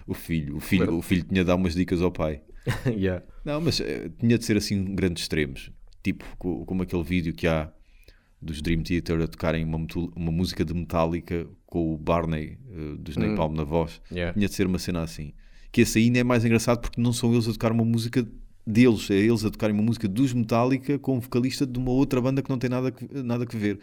O 0.06 0.13
filho, 0.13 0.56
o 0.58 0.60
filho, 0.60 0.98
o 0.98 1.01
filho 1.01 1.24
tinha 1.24 1.42
de 1.42 1.48
dar 1.48 1.56
umas 1.56 1.74
dicas 1.75 2.01
ao 2.01 2.12
pai. 2.12 2.42
yeah. 2.88 3.24
Não, 3.45 3.62
mas 3.62 3.79
eh, 3.79 4.09
tinha 4.19 4.38
de 4.38 4.45
ser 4.45 4.57
assim 4.57 4.83
grandes 4.95 5.24
extremos. 5.24 5.71
Tipo, 6.03 6.25
co- 6.38 6.65
como 6.65 6.83
aquele 6.83 7.03
vídeo 7.03 7.33
que 7.33 7.47
há 7.47 7.71
dos 8.41 8.62
Dream 8.62 8.83
Theater 8.83 9.21
a 9.21 9.27
tocarem 9.27 9.63
uma, 9.63 9.77
uma 10.15 10.31
música 10.31 10.63
de 10.63 10.74
Metallica 10.74 11.47
com 11.65 11.93
o 11.93 11.97
Barney 11.97 12.57
eh, 12.71 12.95
dos 13.00 13.17
Napalm 13.17 13.55
na 13.55 13.63
voz. 13.63 14.01
Yeah. 14.12 14.33
Tinha 14.33 14.47
de 14.47 14.53
ser 14.53 14.67
uma 14.67 14.79
cena 14.79 15.01
assim. 15.01 15.33
Que 15.71 15.81
esse 15.81 16.00
ainda 16.00 16.19
é 16.19 16.24
mais 16.24 16.45
engraçado 16.45 16.79
porque 16.81 17.01
não 17.01 17.12
são 17.13 17.33
eles 17.33 17.47
a 17.47 17.51
tocar 17.51 17.71
uma 17.71 17.86
música 17.86 18.27
deles, 18.65 19.09
é 19.09 19.15
eles 19.15 19.45
a 19.45 19.50
tocarem 19.50 19.74
uma 19.74 19.83
música 19.83 20.07
dos 20.07 20.33
Metallica 20.33 21.00
com 21.00 21.17
um 21.17 21.19
vocalista 21.19 21.65
de 21.65 21.79
uma 21.79 21.91
outra 21.91 22.19
banda 22.21 22.41
que 22.41 22.50
não 22.50 22.57
tem 22.57 22.69
nada 22.69 22.91
que, 22.91 23.07
nada 23.24 23.45
que 23.45 23.55
ver. 23.55 23.79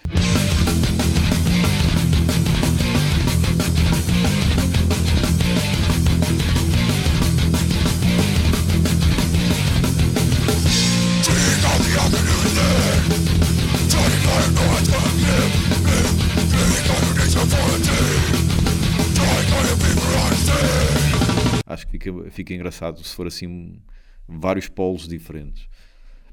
Fica, 22.44 22.48
fica 22.48 22.54
engraçado 22.54 23.02
se 23.02 23.14
for 23.14 23.26
assim 23.26 23.80
vários 24.28 24.68
polos 24.68 25.08
diferentes. 25.08 25.68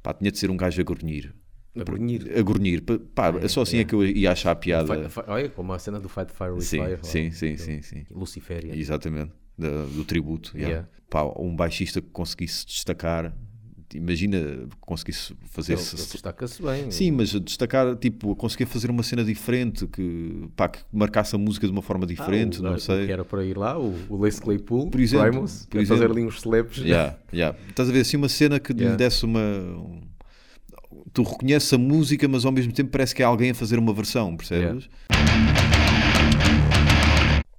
Pá, 0.04 0.14
tinha 0.14 0.32
de 0.32 0.38
ser 0.38 0.50
um 0.52 0.58
gajo 0.58 0.82
a 0.82 0.84
grunhir. 0.84 1.34
A 1.76 1.84
grunhir. 1.84 2.38
A 2.38 2.42
grunhir. 2.42 2.82
Pá, 2.84 3.32
Pá, 3.34 3.48
só 3.48 3.62
assim 3.62 3.78
é 3.78 3.84
que 3.84 3.96
eu 3.96 4.04
ia 4.06 4.32
achar 4.32 4.52
a 4.52 4.56
piada. 4.56 5.10
Olha, 5.28 5.50
como 5.50 5.72
a 5.74 5.80
cena 5.80 6.00
do 6.00 6.10
Fight 6.10 6.32
Fire 6.34 6.52
with 6.52 6.62
Sim, 6.62 6.78
Fire. 6.84 7.00
sim, 7.04 7.32
sim, 7.32 7.54
do- 7.56 7.62
sim, 7.62 7.82
sim. 7.82 8.06
Exatamente. 8.78 9.32
Da- 9.58 9.86
do 9.86 10.04
tributo. 10.04 10.52
yeah. 10.58 10.70
Yeah. 10.72 10.90
Pá, 11.10 11.24
um 11.40 11.56
baixista 11.56 12.02
que 12.02 12.10
conseguisse 12.10 12.66
destacar. 12.66 13.36
Imagina 13.98 14.68
conseguisse 14.80 15.34
fazer. 15.52 15.74
Ele, 15.74 15.82
ele 15.82 15.98
destaca-se 16.12 16.62
bem. 16.62 16.90
Sim, 16.92 17.12
mas 17.12 17.30
destacar, 17.42 17.96
tipo, 17.96 18.36
conseguir 18.36 18.66
fazer 18.66 18.90
uma 18.90 19.04
cena 19.04 19.24
diferente, 19.24 19.86
que, 19.88 20.48
pá, 20.56 20.70
que 20.70 20.80
marcasse 20.92 21.36
a 21.36 21.38
música 21.38 21.66
de 21.68 21.74
uma 21.74 21.82
forma 21.82 22.04
Ah, 22.06 22.08
diferente, 22.08 22.60
o- 22.60 22.64
não 22.64 22.78
sei. 22.78 23.06
Que 23.08 23.12
era 23.12 23.26
para 23.26 23.44
ir 23.44 23.58
lá, 23.58 23.78
o, 23.80 23.94
o 24.10 24.18
Lace 24.18 24.42
Claypool, 24.42 24.90
Por 24.90 25.00
exemplo, 25.00 25.30
Primus, 25.32 25.66
por 25.70 25.78
a 25.78 25.86
fazer 25.86 25.94
exemplo. 25.96 26.18
ali 26.18 26.26
uns 26.26 26.38
slaps. 26.38 26.78
Yeah, 26.78 27.18
yeah. 27.34 27.58
Estás 27.70 27.90
a 27.90 27.92
ver 27.92 28.02
assim 28.02 28.18
uma 28.18 28.30
cena 28.30 28.60
que 28.60 28.74
lhe 28.74 28.82
Yeah. 28.82 28.98
desse 28.98 29.26
uma. 29.26 29.40
um- 29.40 30.02
Tu 31.14 31.24
reconheces 31.24 31.72
a 31.74 31.78
música, 31.78 32.26
mas 32.28 32.46
ao 32.46 32.52
mesmo 32.54 32.72
tempo 32.72 32.90
parece 32.92 33.14
que 33.14 33.22
é 33.22 33.26
alguém 33.26 33.52
a 33.52 33.56
fazer 33.56 33.78
uma 33.78 33.94
versão, 33.94 34.36
percebes? 34.38 34.88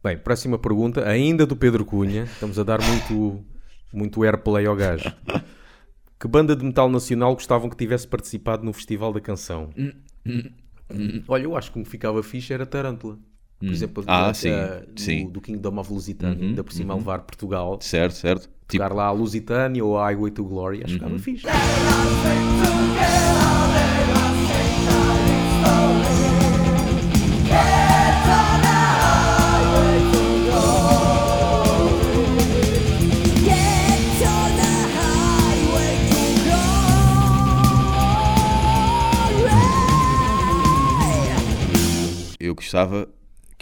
Bem, 0.02 0.18
próxima 0.18 0.58
pergunta, 0.58 1.06
ainda 1.08 1.46
do 1.46 1.54
Pedro 1.54 1.84
Cunha. 1.84 2.24
Estamos 2.24 2.58
a 2.58 2.64
dar 2.64 2.80
muito, 2.82 3.44
muito 3.92 4.22
airplay 4.24 4.66
ao 4.66 4.74
gajo. 4.74 5.12
Que 6.23 6.29
banda 6.29 6.55
de 6.55 6.64
metal 6.64 6.88
nacional 6.88 7.35
gostavam 7.35 7.69
que 7.69 7.76
tivesse 7.76 8.07
participado 8.07 8.64
no 8.64 8.73
Festival 8.73 9.12
da 9.12 9.21
Canção? 9.21 9.71
Olha, 11.26 11.43
eu 11.43 11.57
acho 11.57 11.73
que 11.73 11.81
me 11.81 11.85
ficava 11.85 12.23
fixe 12.23 12.52
era 12.52 12.64
Tarântula. 12.64 13.19
Por 13.59 13.69
exemplo, 13.69 14.05
Ah, 14.07 14.29
a- 14.31 14.35
sim, 14.35 14.49
a- 14.52 14.85
do, 14.88 15.00
sim. 15.00 15.29
do 15.29 15.41
Kingdom 15.41 15.79
of 15.81 15.93
Lusitânia, 15.93 16.47
ainda 16.47 16.62
por 16.62 16.73
cima 16.73 16.95
a 16.95 16.97
levar 16.97 17.23
Portugal. 17.23 17.76
Certo, 17.81 18.14
certo. 18.14 18.43
Tipo, 18.69 18.85
Tocar 18.85 18.93
lá 18.95 19.07
a 19.07 19.11
Lusitânia 19.11 19.85
ou 19.85 19.99
a 19.99 20.05
Highway 20.12 20.31
to 20.31 20.45
Glory, 20.45 20.79
acho 20.85 20.95
que 20.95 21.00
ficava 21.00 21.19
fixe. 21.19 21.45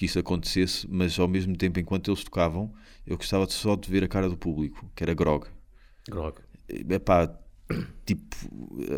Que 0.01 0.07
isso 0.07 0.19
acontecesse, 0.19 0.89
mas 0.89 1.19
ao 1.19 1.29
mesmo 1.29 1.55
tempo, 1.55 1.79
enquanto 1.79 2.11
eles 2.11 2.25
tocavam, 2.25 2.73
eu 3.07 3.19
gostava 3.19 3.47
só 3.51 3.77
de 3.77 3.91
ver 3.91 4.03
a 4.03 4.09
cara 4.09 4.31
do 4.31 4.37
público, 4.37 4.91
que 4.97 5.03
era 5.03 5.13
grog. 5.13 5.47
Grog. 6.09 6.39
É 6.71 6.99
pá, 6.99 7.31
tipo, 8.07 8.35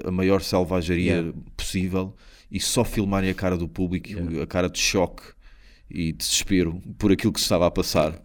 a 0.07 0.13
maior 0.13 0.41
selvageria 0.41 1.15
Yeah. 1.15 1.39
possível 1.57 2.15
e 2.49 2.61
só 2.61 2.85
filmarem 2.85 3.31
a 3.31 3.35
cara 3.35 3.57
do 3.57 3.67
público, 3.67 4.11
Yeah. 4.11 4.45
a 4.45 4.47
cara 4.47 4.71
de 4.71 4.79
choque 4.79 5.25
e 5.91 6.13
desespero 6.13 6.81
por 6.97 7.11
aquilo 7.11 7.33
que 7.33 7.41
se 7.41 7.47
estava 7.47 7.67
a 7.67 7.71
passar. 7.73 8.23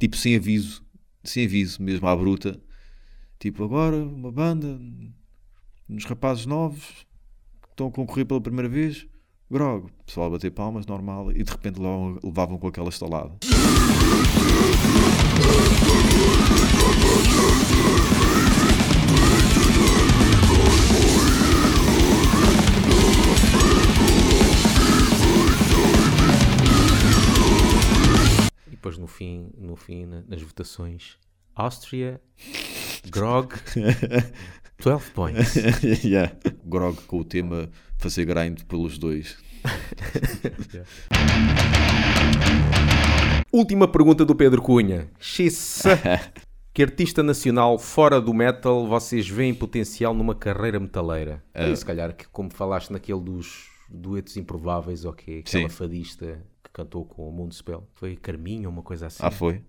Tipo, 0.00 0.16
sem 0.16 0.34
aviso, 0.34 0.84
sem 1.22 1.44
aviso, 1.44 1.80
mesmo 1.80 2.08
à 2.08 2.16
bruta. 2.16 2.60
Tipo, 3.38 3.62
agora 3.62 3.98
uma 3.98 4.32
banda, 4.32 4.80
uns 5.88 6.04
rapazes 6.04 6.44
novos 6.44 7.06
que 7.62 7.68
estão 7.70 7.86
a 7.86 7.92
concorrer 7.92 8.26
pela 8.26 8.40
primeira 8.40 8.68
vez, 8.68 9.06
grog, 9.50 9.86
o 10.00 10.04
pessoal 10.04 10.26
a 10.26 10.30
bater 10.30 10.50
palmas, 10.50 10.86
normal, 10.86 11.30
e 11.32 11.42
de 11.42 11.50
repente 11.50 11.78
levavam, 11.78 12.18
levavam 12.22 12.58
com 12.58 12.66
aquela 12.68 12.88
estalada. 12.88 13.36
E 28.66 28.70
depois 28.70 28.98
no 28.98 29.06
fim, 29.06 29.50
no 29.56 29.76
fim 29.76 30.06
na- 30.06 30.22
nas 30.26 30.42
votações, 30.42 31.16
Áustria, 31.54 32.20
Grog, 33.10 33.54
12 34.82 35.10
points. 35.12 35.54
yeah. 36.04 36.32
Grog 36.64 36.96
com 37.06 37.18
o 37.20 37.24
tema 37.24 37.70
fazer 37.98 38.24
grind 38.24 38.62
pelos 38.64 38.96
dois. 38.96 39.36
Última 43.52 43.88
pergunta 43.88 44.24
do 44.24 44.34
Pedro 44.34 44.62
Cunha. 44.62 45.10
Xissa. 45.18 45.98
Que 46.70 46.82
artista 46.84 47.24
nacional 47.24 47.76
fora 47.76 48.20
do 48.20 48.32
metal 48.32 48.86
vocês 48.86 49.28
veem 49.28 49.52
potencial 49.52 50.14
numa 50.14 50.32
carreira 50.32 50.78
metaleira? 50.78 51.42
Olha, 51.52 51.74
se 51.74 51.84
calhar, 51.84 52.14
que, 52.14 52.28
como 52.28 52.52
falaste 52.52 52.92
naquele 52.92 53.20
dos 53.20 53.68
duetos 53.90 54.36
improváveis, 54.36 55.04
ok, 55.04 55.40
aquela 55.40 55.68
Sim. 55.68 55.74
fadista 55.74 56.40
que 56.62 56.70
cantou 56.72 57.04
com 57.04 57.28
o 57.28 57.32
Mundo 57.32 57.52
Foi 57.94 58.14
Carminho 58.14 58.70
uma 58.70 58.82
coisa 58.82 59.08
assim? 59.08 59.24
Ah, 59.24 59.30
foi? 59.32 59.60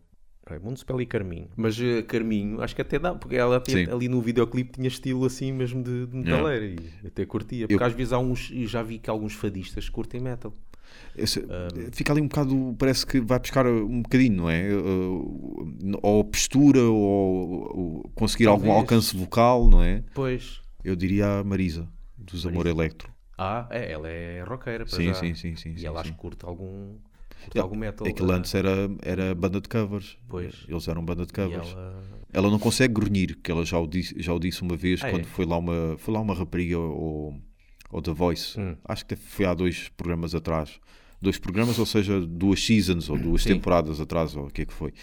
É, 0.50 0.60
Mundo 0.60 0.80
e 1.02 1.06
Carminho. 1.06 1.48
Mas 1.56 1.80
eh, 1.80 2.02
Carminho, 2.04 2.62
acho 2.62 2.76
que 2.76 2.82
até 2.82 2.98
dá, 3.00 3.14
porque 3.16 3.36
ela 3.36 3.58
até- 3.58 3.84
ali 3.92 4.08
no 4.08 4.22
videoclipe 4.22 4.72
tinha 4.74 4.88
estilo 4.88 5.26
assim 5.26 5.52
mesmo 5.52 5.84
de, 5.84 6.06
de 6.08 6.16
metaleira 6.16 6.66
e 6.66 7.08
até 7.08 7.26
curtia. 7.26 7.68
Porque 7.68 7.82
Eu- 7.84 7.88
às 7.88 7.94
vezes 7.94 8.14
há 8.14 8.20
uns, 8.20 8.50
e 8.52 8.66
já 8.66 8.82
vi 8.82 9.00
que 9.00 9.10
alguns 9.10 9.34
fadistas 9.34 9.88
curtem 9.90 10.20
metal. 10.22 10.54
Esse- 11.16 11.46
Fica 11.92 12.12
ali 12.14 12.22
um 12.22 12.28
bocado, 12.28 12.76
parece 12.80 13.06
que 13.06 13.20
vai 13.22 13.40
buscar 13.40 13.68
um 13.68 14.02
bocadinho, 14.02 14.36
não 14.38 14.50
é? 14.50 14.70
Uh, 14.74 16.00
Ou 16.02 16.24
postura, 16.24 16.82
ou, 16.82 17.78
ou 18.04 18.12
conseguir 18.16 18.48
algum 18.48 18.64
Talvez. 18.66 18.82
alcance 18.82 19.16
vocal, 19.16 19.68
não 19.70 19.84
é? 19.84 20.04
Pois. 20.14 20.62
Eu 20.84 20.96
diria 20.96 21.40
a 21.40 21.44
Marisa, 21.44 21.88
dos 22.18 22.46
Amor 22.48 22.66
Electro. 22.66 23.12
Ah, 23.38 23.68
é, 23.70 23.92
ela 23.92 24.10
é 24.10 24.42
roqueira. 24.44 24.86
para 24.86 24.96
Sim, 24.96 25.06
já. 25.08 25.14
sim, 25.14 25.34
sim, 25.36 25.56
sim, 25.56 25.72
E 25.74 25.80
sim, 25.80 25.86
ela 25.86 26.00
acho 26.02 26.10
sim. 26.10 26.16
que 26.16 26.20
curte 26.20 26.44
algum, 26.46 26.96
algum 27.60 27.76
metal. 27.76 28.08
Aquilo 28.08 28.32
eh, 28.32 28.36
antes 28.36 28.54
era, 28.54 28.90
era 29.02 29.34
banda 29.36 29.60
de 29.62 29.68
covers. 29.70 30.18
Pois. 30.28 30.54
Eles 30.68 30.88
eram 30.88 31.04
banda 31.04 31.26
de 31.26 31.34
covers. 31.34 31.72
ela... 31.72 32.04
Ela 32.32 32.50
não 32.52 32.60
consegue 32.60 32.94
grunhir, 32.94 33.38
que 33.42 33.52
ela 33.52 33.66
já 33.66 33.80
o 33.80 33.88
disse, 33.88 34.14
já 34.22 34.32
o 34.34 34.40
disse 34.40 34.62
uma 34.62 34.76
vez 34.76 35.04
Ah, 35.04 35.10
quando 35.10 35.22
é? 35.24 35.26
foi, 35.26 35.46
lá 35.46 35.58
uma, 35.58 35.96
foi 35.98 36.14
lá 36.14 36.20
uma 36.22 36.36
rapariga 36.36 36.76
ao, 36.76 37.34
ao 37.92 38.02
The 38.02 38.12
Voice. 38.14 38.60
Hum. 38.60 38.76
Acho 38.86 39.06
que 39.06 39.16
foi 39.16 39.46
há 39.46 39.54
dois 39.56 39.90
programas 39.90 40.36
atrás. 40.36 40.80
Dois 41.22 41.38
programas, 41.40 41.78
ou 41.80 41.86
seja, 41.86 42.22
duas 42.22 42.64
seasons 42.64 43.10
ou 43.10 43.18
duas 43.18 43.42
Sim. 43.44 43.50
temporadas 43.56 44.00
atrás, 44.00 44.36
ou 44.36 44.46
o 44.46 44.52
que 44.52 44.62
é 44.62 44.66
que 44.66 44.74
foi. 44.74 44.94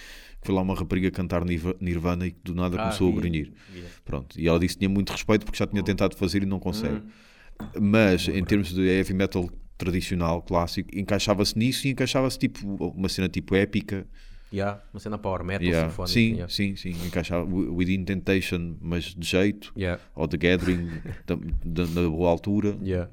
Foi 0.41 0.55
lá 0.55 0.63
uma 0.63 0.75
rapariga 0.75 1.11
cantar 1.11 1.45
Nirva- 1.45 1.75
Nirvana 1.81 2.27
e 2.29 2.31
do 2.45 2.55
nada 2.55 2.77
Ah, 2.77 2.83
começou 2.85 3.11
vi, 3.11 3.19
a 3.19 3.21
grunhir. 3.21 3.53
vi. 3.73 3.83
Pronto. 4.05 4.39
E 4.41 4.47
ela 4.47 4.59
disse 4.61 4.75
que 4.75 4.79
tinha 4.79 4.89
muito 4.89 5.11
respeito 5.11 5.45
porque 5.45 5.59
já 5.59 5.67
tinha 5.67 5.83
tentado 5.83 6.17
fazer 6.17 6.43
e 6.45 6.47
não 6.47 6.61
consegue. 6.61 6.97
Hum. 6.97 7.71
Mas 7.81 8.29
em 8.29 8.45
termos 8.45 8.73
de 8.73 8.83
heavy 8.83 9.15
metal 9.15 9.51
tradicional, 9.79 10.43
clássico, 10.43 10.89
encaixava-se 10.97 11.59
nisso 11.59 11.87
e 11.87 11.91
encaixava-se 11.91 12.39
tipo 12.39 12.67
uma 12.95 13.09
cena 13.09 13.29
tipo 13.29 13.55
épica. 13.55 14.07
Yeah, 14.53 14.81
uma 14.95 15.01
cena 15.01 15.19
power 15.19 15.43
metal, 15.45 15.67
Yeah. 15.67 15.91
sinfónica. 15.91 16.13
Sim, 16.15 16.33
yeah. 16.35 16.49
sim, 16.53 16.77
sim. 16.77 16.91
Encaixar 17.07 17.45
Wi- 17.45 17.69
Within 17.69 18.05
Temptation, 18.05 18.77
mas 18.81 19.05
de 19.15 19.27
jeito. 19.27 19.73
Yeah. 19.77 20.01
Ou 20.15 20.29
The 20.29 20.37
Gathering, 20.37 20.89
da, 21.27 21.37
da- 21.65 21.87
na 21.87 22.09
boa 22.09 22.31
altura. 22.31 22.77
Yeah. 22.83 23.11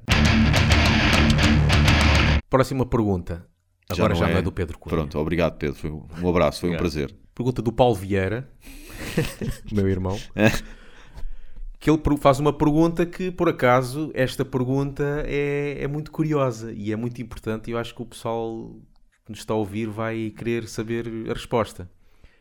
Próxima 2.48 2.86
pergunta. 2.86 3.44
Agora 3.88 4.14
já 4.14 4.28
não 4.28 4.38
é, 4.38 4.42
do 4.42 4.52
Pedro 4.52 4.78
Cunha. 4.78 4.96
Pronto, 4.96 5.18
obrigado 5.18 5.56
Pedro. 5.58 5.74
Foi 5.76 5.90
um 5.90 6.28
abraço, 6.28 6.60
foi 6.60 6.70
um 6.70 6.76
prazer. 6.76 7.14
Pergunta 7.34 7.60
do 7.60 7.72
Paulo 7.72 7.94
Vieira, 7.96 8.48
meu 9.72 9.88
irmão. 9.88 10.16
que 11.84 11.90
ele 11.90 12.00
faz 12.18 12.40
uma 12.40 12.50
pergunta 12.50 13.04
que, 13.04 13.30
por 13.30 13.46
acaso, 13.46 14.10
esta 14.14 14.42
pergunta 14.42 15.22
é, 15.26 15.82
é 15.82 15.86
muito 15.86 16.10
curiosa 16.10 16.72
e 16.72 16.90
é 16.90 16.96
muito 16.96 17.20
importante. 17.20 17.68
E 17.68 17.74
eu 17.74 17.78
acho 17.78 17.94
que 17.94 18.00
o 18.00 18.06
pessoal 18.06 18.74
que 19.26 19.30
nos 19.30 19.40
está 19.40 19.52
a 19.52 19.56
ouvir 19.58 19.90
vai 19.90 20.32
querer 20.34 20.66
saber 20.66 21.06
a 21.28 21.34
resposta. 21.34 21.90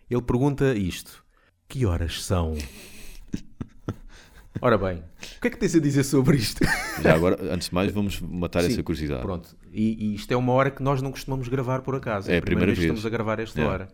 Ele 0.09 0.21
pergunta 0.21 0.73
isto: 0.73 1.25
Que 1.67 1.85
horas 1.85 2.23
são? 2.23 2.55
Ora 4.61 4.77
bem, 4.77 5.03
o 5.37 5.41
que 5.41 5.47
é 5.47 5.49
que 5.49 5.57
tens 5.57 5.75
a 5.75 5.79
dizer 5.81 6.05
sobre 6.05 6.37
isto? 6.37 6.63
Já 7.01 7.13
agora, 7.13 7.37
antes 7.53 7.67
de 7.67 7.75
mais, 7.75 7.91
vamos 7.91 8.21
matar 8.21 8.61
Sim, 8.61 8.71
essa 8.71 8.83
curiosidade. 8.83 9.23
Pronto, 9.23 9.57
e, 9.73 10.11
e 10.11 10.15
isto 10.15 10.31
é 10.31 10.37
uma 10.37 10.53
hora 10.53 10.71
que 10.71 10.81
nós 10.81 11.01
não 11.01 11.11
costumamos 11.11 11.49
gravar 11.49 11.81
por 11.81 11.95
acaso. 11.95 12.31
É 12.31 12.37
a 12.37 12.41
primeira 12.41 12.67
vez 12.67 12.77
que 12.79 12.85
estamos 12.85 13.05
a 13.05 13.09
gravar 13.09 13.41
esta 13.41 13.59
É. 13.59 13.65
hora. 13.65 13.89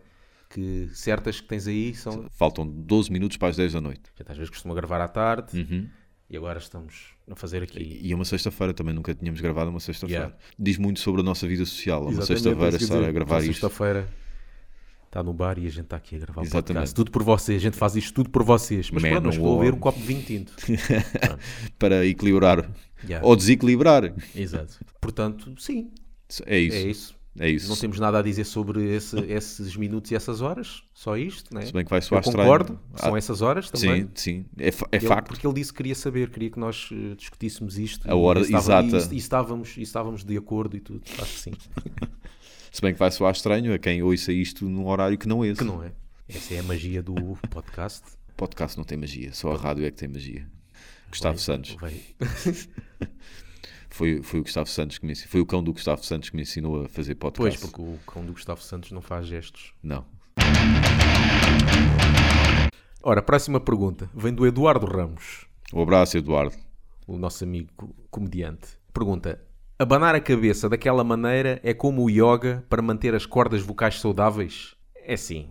Que 0.52 0.88
certas 0.92 1.40
que 1.40 1.46
tens 1.46 1.66
aí 1.68 1.94
são. 1.94 2.26
Faltam 2.32 2.66
12 2.66 3.10
minutos 3.12 3.36
para 3.36 3.48
as 3.48 3.56
10 3.56 3.72
da 3.74 3.80
noite. 3.80 4.02
Às 4.26 4.36
vezes 4.36 4.50
costuma 4.50 4.74
gravar 4.74 5.00
à 5.00 5.06
tarde 5.06 5.56
Uhum. 5.56 5.88
e 6.28 6.36
agora 6.36 6.58
estamos 6.58 7.14
a 7.30 7.36
fazer 7.36 7.62
aqui. 7.62 8.00
E 8.02 8.10
é 8.10 8.14
uma 8.16 8.24
sexta-feira 8.24 8.74
também, 8.74 8.92
nunca 8.92 9.14
tínhamos 9.14 9.40
gravado 9.40 9.70
uma 9.70 9.78
sexta-feira. 9.78 10.22
Yeah. 10.24 10.36
Diz 10.58 10.76
muito 10.76 10.98
sobre 10.98 11.20
a 11.20 11.24
nossa 11.24 11.46
vida 11.46 11.64
social. 11.64 12.02
Uma 12.08 12.22
sexta-feira 12.22 12.76
estar 12.76 13.04
a 13.04 13.12
gravar 13.12 13.38
isto. 13.38 13.52
Sexta-feira 13.52 14.08
está 15.06 15.22
no 15.22 15.32
bar 15.32 15.56
e 15.58 15.66
a 15.66 15.70
gente 15.70 15.82
está 15.84 15.96
aqui 15.96 16.16
a 16.16 16.18
gravar 16.18 16.42
Exatamente. 16.42 16.66
podcast. 16.66 16.94
Tudo 16.96 17.10
por 17.12 17.22
vocês, 17.22 17.56
a 17.56 17.62
gente 17.62 17.76
faz 17.76 17.94
isto 17.94 18.12
tudo 18.12 18.30
por 18.30 18.42
vocês. 18.42 18.90
Mas 18.90 19.02
Man 19.04 19.10
pronto, 19.10 19.26
mas 19.26 19.36
beber 19.38 19.74
um 19.74 19.78
copo 19.78 19.98
de 20.00 20.04
vinho 20.04 20.22
tinto. 20.22 20.52
Para 21.78 22.04
equilibrar 22.06 22.68
Yeah. 23.08 23.26
ou 23.26 23.34
desequilibrar. 23.34 24.12
Exato. 24.36 24.78
Portanto, 25.00 25.54
sim, 25.58 25.90
É 26.44 26.58
isso. 26.58 26.76
é 26.76 26.82
isso. 26.82 27.14
É 27.38 27.48
isso. 27.48 27.68
Não 27.68 27.76
temos 27.76 27.98
nada 28.00 28.18
a 28.18 28.22
dizer 28.22 28.44
sobre 28.44 28.84
esse- 28.94 29.18
esses 29.30 29.76
minutos 29.76 30.10
e 30.10 30.14
essas 30.16 30.40
horas, 30.40 30.82
só 30.92 31.16
isto, 31.16 31.54
né? 31.54 31.62
Se 31.62 31.72
bem 31.72 31.84
que 31.84 31.90
vai 31.90 32.00
soar 32.02 32.22
Eu 32.22 32.28
estranho. 32.28 32.48
concordo, 32.48 32.80
são 32.96 33.14
Ah, 33.14 33.18
essas 33.18 33.40
horas 33.40 33.70
também. 33.70 34.02
Sim, 34.02 34.10
sim. 34.14 34.46
É, 34.58 34.68
é 34.68 34.72
Ele- 34.96 35.06
facto. 35.06 35.28
Porque 35.28 35.46
ele 35.46 35.54
disse 35.54 35.72
que 35.72 35.76
queria 35.76 35.94
saber, 35.94 36.28
queria 36.30 36.50
que 36.50 36.58
nós 36.58 36.88
eh, 36.92 37.14
discutíssemos 37.14 37.78
isto. 37.78 38.10
A 38.10 38.14
hora 38.16 38.40
e 38.40 38.42
estava- 38.42 38.82
exata. 38.84 39.12
E, 39.12 39.16
e 39.16 39.18
estávamos, 39.18 39.76
e 39.76 39.82
estávamos 39.82 40.24
de 40.24 40.36
acordo 40.36 40.76
e 40.76 40.80
tudo. 40.80 41.02
Acho 41.20 41.32
que 41.34 41.40
sim. 41.40 41.52
Se 42.72 42.80
bem 42.82 42.92
que 42.92 42.98
vai 42.98 43.10
soar 43.10 43.32
estranho 43.32 43.72
a 43.74 43.78
quem 43.78 44.02
ouça 44.02 44.32
isto 44.32 44.68
num 44.68 44.86
horário 44.86 45.16
que 45.18 45.26
não 45.28 45.44
é 45.44 45.48
esse. 45.48 45.58
que 45.58 45.64
não 45.64 45.82
é. 45.82 45.92
Essa 46.28 46.54
é 46.54 46.58
a 46.58 46.62
magia 46.62 47.02
do 47.02 47.14
podcast. 47.50 48.02
O 48.30 48.34
podcast 48.36 48.76
não 48.78 48.84
tem 48.84 48.96
magia, 48.98 49.32
só 49.32 49.52
a 49.52 49.56
rádio 49.56 49.84
é 49.84 49.90
que 49.90 49.96
tem 49.96 50.08
magia. 50.08 50.46
Gustavo 51.10 51.36
Vai- 51.36 51.44
Santos. 51.44 51.76
vai- 51.80 52.00
Foi, 53.90 54.22
foi 54.22 54.40
o 54.40 54.42
Gustavo 54.44 54.68
Santos 54.68 54.98
que 54.98 55.04
me 55.06 55.12
ensinou. 55.12 55.30
Foi 55.30 55.40
o 55.40 55.46
cão 55.46 55.62
do 55.62 55.72
Gustavo 55.72 56.02
Santos 56.04 56.30
que 56.30 56.36
me 56.36 56.42
ensinou 56.42 56.84
a 56.84 56.88
fazer 56.88 57.14
Pois, 57.16 57.32
podcast. 57.34 57.60
porque 57.60 57.82
o 57.82 57.98
cão 58.06 58.24
do 58.24 58.32
Gustavo 58.32 58.62
Santos 58.62 58.92
não 58.92 59.00
faz 59.02 59.26
gestos. 59.26 59.72
Não. 59.82 60.04
Ora, 63.02 63.22
próxima 63.22 63.58
pergunta. 63.60 64.08
Vem 64.14 64.32
do 64.32 64.46
Eduardo 64.46 64.86
Ramos, 64.86 65.46
Um 65.72 65.82
abraço, 65.82 66.16
Eduardo. 66.18 66.54
o 67.06 67.16
nosso 67.16 67.42
amigo 67.44 67.68
co- 67.76 67.94
comediante. 68.10 68.68
Pergunta: 68.92 69.40
Abanar 69.78 70.14
a 70.14 70.20
cabeça 70.20 70.68
daquela 70.68 71.02
maneira 71.02 71.58
é 71.62 71.72
como 71.72 72.04
o 72.04 72.10
yoga 72.10 72.64
para 72.68 72.82
manter 72.82 73.14
as 73.14 73.24
cordas 73.26 73.62
vocais 73.62 73.98
saudáveis? 74.00 74.76
É 74.94 75.16
sim. 75.16 75.50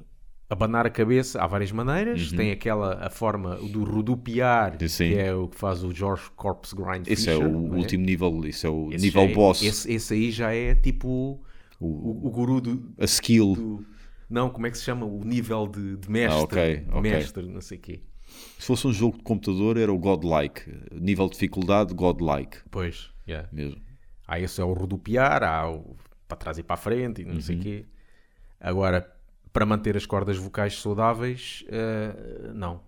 Abanar 0.50 0.86
a 0.86 0.90
cabeça 0.90 1.40
há 1.42 1.46
várias 1.46 1.72
maneiras. 1.72 2.32
Tem 2.32 2.52
aquela 2.52 3.06
a 3.06 3.10
forma 3.10 3.56
do 3.58 3.84
rodopiar, 3.84 4.78
Uhum. 4.82 4.88
Sim. 4.88 5.10
que 5.12 5.20
é 5.20 5.34
o 5.34 5.48
que 5.48 5.56
faz 5.56 5.84
o 5.84 5.94
George 5.94 6.24
Corpse 6.36 6.76
Grind 6.76 7.06
Esse 7.08 7.30
é 7.30 7.34
Fisher, 7.34 7.48
o 7.48 7.52
não 7.52 7.78
último 7.78 8.04
nível, 8.04 8.42
esse 8.46 8.66
é 8.66 8.70
o 8.70 8.90
Esse 8.92 9.06
nível 9.06 9.22
é- 9.24 9.34
boss. 9.34 9.62
Esse, 9.62 9.92
esse 9.92 10.14
aí 10.14 10.32
já 10.32 10.52
é 10.54 10.74
tipo 10.74 11.40
o, 11.80 12.28
o 12.28 12.32
guru 12.32 12.60
do, 12.60 12.92
A 12.98 13.06
skill. 13.06 13.54
do- 13.54 13.86
Não, 14.28 14.50
como 14.50 14.66
é 14.66 14.72
que 14.72 14.78
se 14.80 14.84
chama? 14.86 15.06
O 15.06 15.24
nível 15.24 15.68
de, 15.68 15.98
de 15.98 16.10
mestre. 16.10 16.40
Ah, 16.40 16.44
ok, 16.44 16.78
de 16.78 16.90
ok. 16.90 17.02
Mestre, 17.02 17.48
não 17.48 17.62
sei 17.62 17.78
o 17.78 17.82
quê. 17.82 18.02
Se 18.58 18.66
fosse 18.68 18.88
um 18.88 18.92
jogo 18.94 19.18
de 19.18 19.24
computador, 19.24 19.78
era 19.78 19.92
o 19.94 19.98
godlike. 20.00 20.62
Nível 20.94 21.26
de 21.28 21.34
dificuldade, 21.34 21.94
godlike. 21.94 22.58
Pois, 22.72 23.12
yeah. 23.28 23.48
Mesmo. 23.52 23.82
Há 24.28 24.40
esse 24.40 24.60
é 24.62 24.64
o 24.64 24.74
rodopiar, 24.74 25.44
há 25.44 25.70
o 25.70 25.96
para 26.28 26.38
trás 26.38 26.58
e 26.60 26.64
para 26.64 26.76
a 26.76 26.78
frente 26.78 27.22
e 27.22 27.26
não 27.26 27.36
Uhum. 27.36 27.42
sei 27.42 27.56
o 27.56 27.60
quê. 27.60 27.86
Agora, 28.60 29.12
para 29.54 29.66
manter 29.66 29.96
as 29.98 30.06
cordas 30.06 30.38
vocais 30.38 30.80
saudáveis, 30.82 31.64
eh, 31.70 32.52
não. 32.54 32.82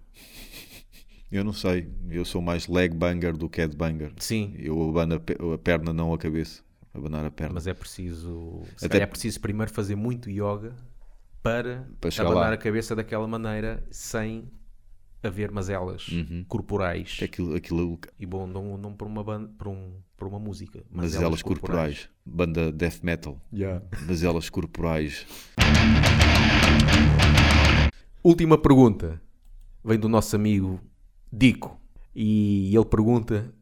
Eu 1.31 1.43
não 1.43 1.53
sei. 1.53 1.89
Eu 2.09 2.25
sou 2.25 2.41
mais 2.41 2.67
leg 2.67 2.93
banger 2.93 3.35
do 3.37 3.49
que 3.49 3.61
head 3.61 3.75
banger. 3.75 4.11
Sim, 4.17 4.53
Eu 4.57 4.89
abano 4.89 5.15
a, 5.15 5.19
pe- 5.19 5.37
a 5.53 5.57
perna, 5.57 5.93
não 5.93 6.13
a 6.13 6.17
cabeça. 6.17 6.61
Abanar 6.93 7.23
a 7.25 7.31
perna. 7.31 7.53
mas 7.53 7.67
é 7.67 7.73
preciso. 7.73 8.63
Se 8.75 8.85
Até- 8.85 8.99
é 9.01 9.05
preciso 9.05 9.39
primeiro 9.39 9.71
fazer 9.71 9.95
muito 9.95 10.29
yoga 10.29 10.75
para, 11.41 11.87
Para 12.01 12.09
abanar 12.19 12.49
lá. 12.49 12.53
a 12.53 12.57
cabeça 12.57 12.93
daquela 12.93 13.25
maneira 13.27 13.81
sem 13.89 14.51
haver 15.23 15.51
mazelas 15.51 16.05
corporais. 16.47 17.17
É 17.21 17.25
Aquilo, 17.25 17.55
aquilo, 17.55 17.99
E 18.19 18.25
bom, 18.25 18.47
não, 18.47 18.77
não 18.77 18.93
por, 18.93 19.07
uma 19.07 19.23
ban- 19.23 19.47
por, 19.57 19.67
um, 19.67 19.93
por 20.17 20.27
uma 20.27 20.39
música, 20.39 20.83
mas 20.89 21.15
elas 21.15 21.41
corporais. 21.41 22.09
Banda 22.25 22.71
death 22.71 23.01
metal. 23.03 23.39
Yeah. 23.53 23.85
Mas 24.07 24.23
elas 24.23 24.49
corporais. 24.49 25.25
Última 28.23 28.57
pergunta 28.57 29.21
vem 29.83 29.97
do 29.99 30.07
nosso 30.07 30.35
amigo 30.35 30.79
Dico 31.31 31.79
e 32.15 32.75
ele 32.75 32.85
pergunta 32.85 33.53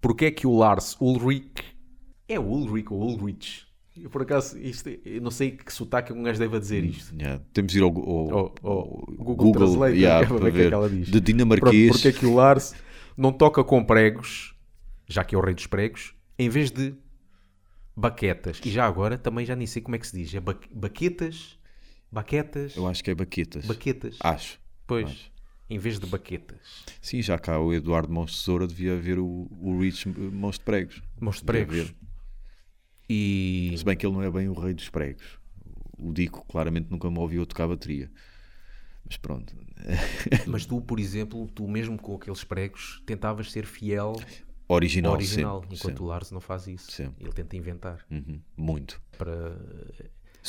porquê 0.00 0.26
é 0.26 0.30
que 0.30 0.46
o 0.46 0.56
Lars 0.56 0.96
Ulrich 1.00 1.64
é 2.28 2.38
Ulrich 2.38 2.92
ou 2.92 3.00
Ulrich? 3.02 3.66
Eu, 4.02 4.10
por 4.10 4.22
acaso, 4.22 4.58
isto, 4.58 4.88
eu 5.04 5.20
não 5.20 5.30
sei 5.30 5.50
que 5.52 5.72
sotaque 5.72 6.12
um 6.12 6.22
gajo 6.22 6.38
deve 6.38 6.58
dizer 6.58 6.84
isto. 6.84 7.14
Yeah. 7.14 7.42
Temos 7.52 7.72
de 7.72 7.78
ir 7.78 7.82
ao, 7.82 7.90
ao- 7.96 8.30
Ao- 8.30 8.54
ao 8.62 8.70
ao 8.70 9.14
Google 9.18 9.52
Translator, 9.52 9.96
yeah, 9.96 10.26
para 10.28 10.38
ver 10.38 10.48
o 10.48 10.52
que 10.52 10.60
é 10.62 10.68
que 10.68 10.74
ela 10.74 10.88
diz. 10.90 11.06
De 11.06 11.10
Pronto, 11.12 11.24
dinamarquês. 11.26 11.90
porque 11.92 12.08
é 12.08 12.12
que 12.12 12.26
o 12.26 12.34
Lars 12.34 12.74
não 13.16 13.32
toca 13.32 13.62
com 13.64 13.84
pregos, 13.84 14.54
já 15.08 15.22
que 15.24 15.34
é 15.34 15.38
o 15.38 15.40
rei 15.40 15.54
dos 15.54 15.66
pregos, 15.66 16.14
em 16.38 16.48
vez 16.48 16.70
de 16.70 16.94
baquetas. 17.96 18.60
E 18.64 18.70
já 18.70 18.86
agora 18.86 19.18
também 19.18 19.44
já 19.44 19.54
nem 19.56 19.66
sei 19.66 19.82
como 19.82 19.96
é 19.96 19.98
que 19.98 20.06
se 20.06 20.16
diz. 20.16 20.34
É 20.34 20.40
ba- 20.40 20.58
baquetas? 20.72 21.58
Baquetas? 22.10 22.76
Eu 22.76 22.86
acho 22.86 23.04
que 23.04 23.10
é 23.10 23.14
baquetas. 23.14 23.64
Baquetas. 23.66 24.16
Acho. 24.20 24.58
Pois, 24.86 25.06
acho. 25.08 25.30
em 25.68 25.78
vez 25.78 25.98
de 26.00 26.06
baquetas. 26.06 26.84
Sim, 27.00 27.22
já 27.22 27.38
cá 27.38 27.60
o 27.60 27.72
Eduardo 27.72 28.12
de 28.12 28.26
Tesoura 28.32 28.66
devia 28.66 28.96
ver 28.96 29.18
o, 29.18 29.46
o 29.60 29.78
Rich 29.78 30.08
Mãos 30.08 30.58
de 30.58 30.64
Pregos. 30.64 31.02
Mãos 31.20 31.36
de 31.36 31.44
pregos. 31.44 31.94
E 33.12 33.74
Se 33.76 33.84
bem 33.84 33.96
que 33.96 34.06
ele 34.06 34.14
não 34.14 34.22
é 34.22 34.30
bem 34.30 34.48
o 34.48 34.52
rei 34.52 34.72
dos 34.72 34.88
pregos. 34.88 35.24
O 35.98 36.12
Dico 36.12 36.46
claramente 36.46 36.86
nunca 36.90 37.10
me 37.10 37.18
ouviu 37.18 37.44
tocar 37.44 37.66
bateria. 37.66 38.08
Mas 39.04 39.16
pronto. 39.16 39.52
mas 40.46 40.64
tu, 40.64 40.80
por 40.80 41.00
exemplo, 41.00 41.48
tu 41.48 41.66
mesmo 41.66 41.98
com 41.98 42.14
aqueles 42.14 42.44
pregos 42.44 43.02
tentavas 43.04 43.50
ser 43.50 43.66
fiel 43.66 44.14
Original, 44.68 45.10
ao 45.10 45.16
original, 45.16 45.60
sempre, 45.62 45.76
enquanto 45.76 45.90
sempre. 45.90 46.02
o 46.04 46.06
Lars 46.06 46.30
não 46.30 46.40
faz 46.40 46.68
isso. 46.68 46.92
Sempre. 46.92 47.24
Ele 47.24 47.32
tenta 47.32 47.56
inventar 47.56 48.06
Uhum, 48.08 48.40
Muito. 48.56 49.02
para 49.18 49.56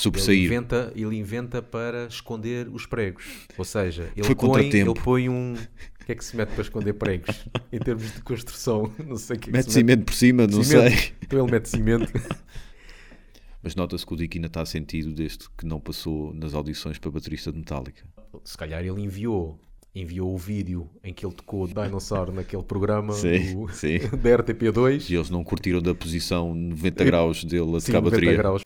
ele 0.05 0.45
inventa, 0.45 0.93
ele 0.95 1.17
inventa 1.17 1.61
para 1.61 2.05
esconder 2.05 2.67
os 2.69 2.85
pregos. 2.85 3.25
Ou 3.57 3.65
seja, 3.65 4.11
ele 4.15 4.23
Foi 4.25 4.35
põe, 4.35 4.67
ele 4.67 4.93
põe 4.93 5.27
um 5.27 5.55
o 6.01 6.05
que 6.05 6.11
é 6.11 6.15
que 6.15 6.25
se 6.25 6.35
mete 6.35 6.49
para 6.49 6.61
esconder 6.61 6.93
pregos 6.93 7.45
em 7.71 7.79
termos 7.79 8.11
de 8.13 8.21
construção? 8.21 8.91
Não 9.05 9.15
sei 9.17 9.37
o 9.37 9.39
que 9.39 9.49
é 9.49 9.51
que 9.51 9.57
Mete 9.57 9.71
se 9.71 9.83
mete. 9.83 9.87
cimento 9.91 10.05
por 10.05 10.13
cima, 10.13 10.47
não 10.47 10.63
Cimento. 10.63 10.97
sei. 10.97 11.13
Então 11.21 11.39
ele 11.43 11.51
mete 11.51 11.69
cimento. 11.69 12.11
Mas 13.63 13.75
nota-se 13.75 14.03
que 14.05 14.13
o 14.13 14.17
Dico 14.17 14.35
ainda 14.37 14.47
está 14.47 14.65
sentido 14.65 15.13
desde 15.13 15.47
que 15.55 15.65
não 15.67 15.79
passou 15.79 16.33
nas 16.33 16.55
audições 16.55 16.97
para 16.97 17.11
baterista 17.11 17.51
de 17.51 17.59
Metallica. 17.59 18.03
Se 18.43 18.57
calhar 18.57 18.81
ele 18.83 19.01
enviou 19.01 19.59
enviou 19.93 20.33
o 20.33 20.37
vídeo 20.37 20.89
em 21.03 21.13
que 21.13 21.25
ele 21.25 21.35
tocou 21.35 21.63
o 21.65 21.67
Dinosaur 21.67 22.31
naquele 22.31 22.63
programa 22.63 23.11
Sim, 23.13 23.53
do, 23.65 23.67
sim. 23.73 23.97
da 24.23 24.37
RTP2. 24.37 25.09
E 25.11 25.15
eles 25.15 25.29
não 25.29 25.43
curtiram 25.43 25.81
da 25.81 25.93
posição 25.93 26.55
90 26.55 27.03
graus 27.03 27.43
dele 27.43 27.75
a 27.75 27.79
tocar 27.81 28.01
90 28.01 28.01
bateria. 28.09 28.33
graus. 28.37 28.61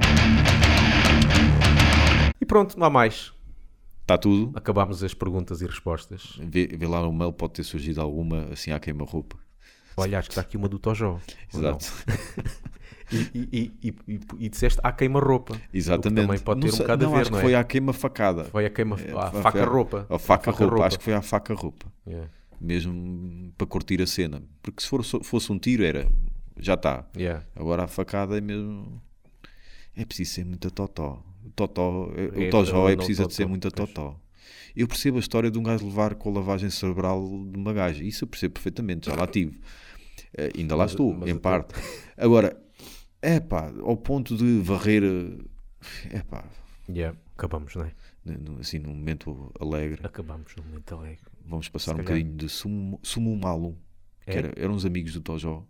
E 2.39 2.45
pronto, 2.45 2.77
não 2.79 2.85
há 2.85 2.89
mais. 2.89 3.33
Está 4.05 4.19
tudo. 4.19 4.51
Acabámos 4.55 5.03
as 5.03 5.15
perguntas 5.15 5.61
e 5.61 5.65
respostas. 5.65 6.37
Vê, 6.39 6.67
vê 6.67 6.85
lá 6.85 7.01
no 7.01 7.11
mail, 7.11 7.33
pode 7.33 7.53
ter 7.53 7.63
surgido 7.63 7.99
alguma 7.99 8.49
assim 8.51 8.69
à 8.69 8.79
queima-roupa. 8.79 9.35
Olha, 9.97 10.19
acho 10.19 10.29
que 10.29 10.33
está 10.33 10.41
aqui 10.41 10.55
uma 10.55 10.69
do 10.69 10.79
não? 10.99 11.19
Exato. 11.51 11.85
E, 13.11 13.71
e, 13.83 13.89
e, 14.07 14.19
e, 14.39 14.49
disseste 14.49 14.79
à 14.83 14.91
queima-roupa. 14.91 15.61
Exatamente. 15.71 16.25
Também 16.25 16.39
pode 16.39 16.61
ter 16.61 16.73
um 16.73 16.77
bocado 16.77 17.05
não, 17.05 17.11
a 17.11 17.15
ver, 17.15 17.21
acho 17.21 17.31
que 17.31 17.37
é? 17.37 17.41
foi 17.41 17.55
à 17.55 17.63
queima-facada. 17.63 18.43
Foi. 18.45 18.65
É, 18.65 18.67
à 18.67 19.31
foi- 19.31 19.41
faca-roupa. 19.43 20.07
A 20.09 20.17
faca-roupa. 20.17 20.85
Acho 20.87 20.97
que 20.97 21.03
foi 21.03 21.13
à 21.13 21.21
faca-roupa. 21.21 21.85
Yeah, 22.07 22.27
Mesmo 22.59 23.53
para 23.55 23.67
curtir 23.67 24.01
a 24.01 24.07
cena. 24.07 24.41
Porque 24.63 24.81
se 24.81 24.89
for, 24.89 25.03
fosse 25.03 25.51
um 25.51 25.59
tiro, 25.59 25.83
era. 25.83 26.11
Já 26.57 26.73
está. 26.73 27.05
Agora 27.55 27.83
a 27.83 27.87
facada 27.87 28.39
é 28.39 28.41
mesmo. 28.41 28.99
É 29.95 30.03
preciso 30.03 30.31
ser 30.31 30.43
muito 30.43 30.71
totó. 30.71 31.23
Totó, 31.55 32.11
é, 32.15 32.45
É, 32.45 32.47
o 32.47 32.49
Tojó 32.49 32.89
é 32.89 32.95
precisa 32.95 33.25
de 33.27 33.33
ser 33.33 33.45
muito 33.47 33.67
a. 33.67 33.71
Totó. 33.71 34.19
Eu 34.75 34.87
percebo 34.87 35.17
a 35.17 35.19
história 35.19 35.49
de 35.49 35.57
um 35.57 35.63
gajo 35.63 35.85
levar 35.85 36.15
com 36.15 36.29
a 36.29 36.33
lavagem 36.33 36.69
cerebral 36.69 37.21
de 37.49 37.57
uma 37.57 37.71
gaja. 37.73 38.03
Isso 38.03 38.23
eu 38.25 38.27
percebo 38.27 38.53
perfeitamente, 38.55 39.07
já 39.09 39.15
lá 39.15 39.25
tive. 39.27 39.59
Eh, 40.37 40.51
ainda 40.57 40.75
lá 40.75 40.83
Mas- 40.83 40.91
estou, 40.91 41.13
mas 41.13 41.29
em 41.29 41.31
até- 41.31 41.39
parte. 41.39 41.73
Agora, 42.17 42.61
é 43.21 43.39
pá, 43.39 43.71
ao 43.81 43.95
ponto 43.95 44.35
de 44.35 44.59
varrer, 44.59 45.03
é 46.11 46.21
pá, 46.23 46.43
Yeah, 46.89 47.17
acabamos, 47.35 47.73
não 47.75 47.83
é? 47.85 47.91
assim, 48.59 48.79
num 48.79 48.93
momento 48.93 49.51
alegre, 49.59 50.01
Acabamos 50.03 50.53
no 50.55 50.63
momento 50.63 50.93
alegre. 50.95 51.19
vamos 51.45 51.69
passar 51.69 51.95
Se 51.95 52.01
um 52.01 52.03
calhar. 52.03 52.19
bocadinho 52.21 52.37
de 52.37 52.49
Sumo, 52.49 52.99
Sumo 53.01 53.35
Malum, 53.35 53.75
que 54.25 54.31
É? 54.31 54.37
era, 54.37 54.53
eram 54.57 54.73
uns 54.75 54.85
amigos 54.85 55.13
do 55.13 55.21
Tojó, 55.21 55.65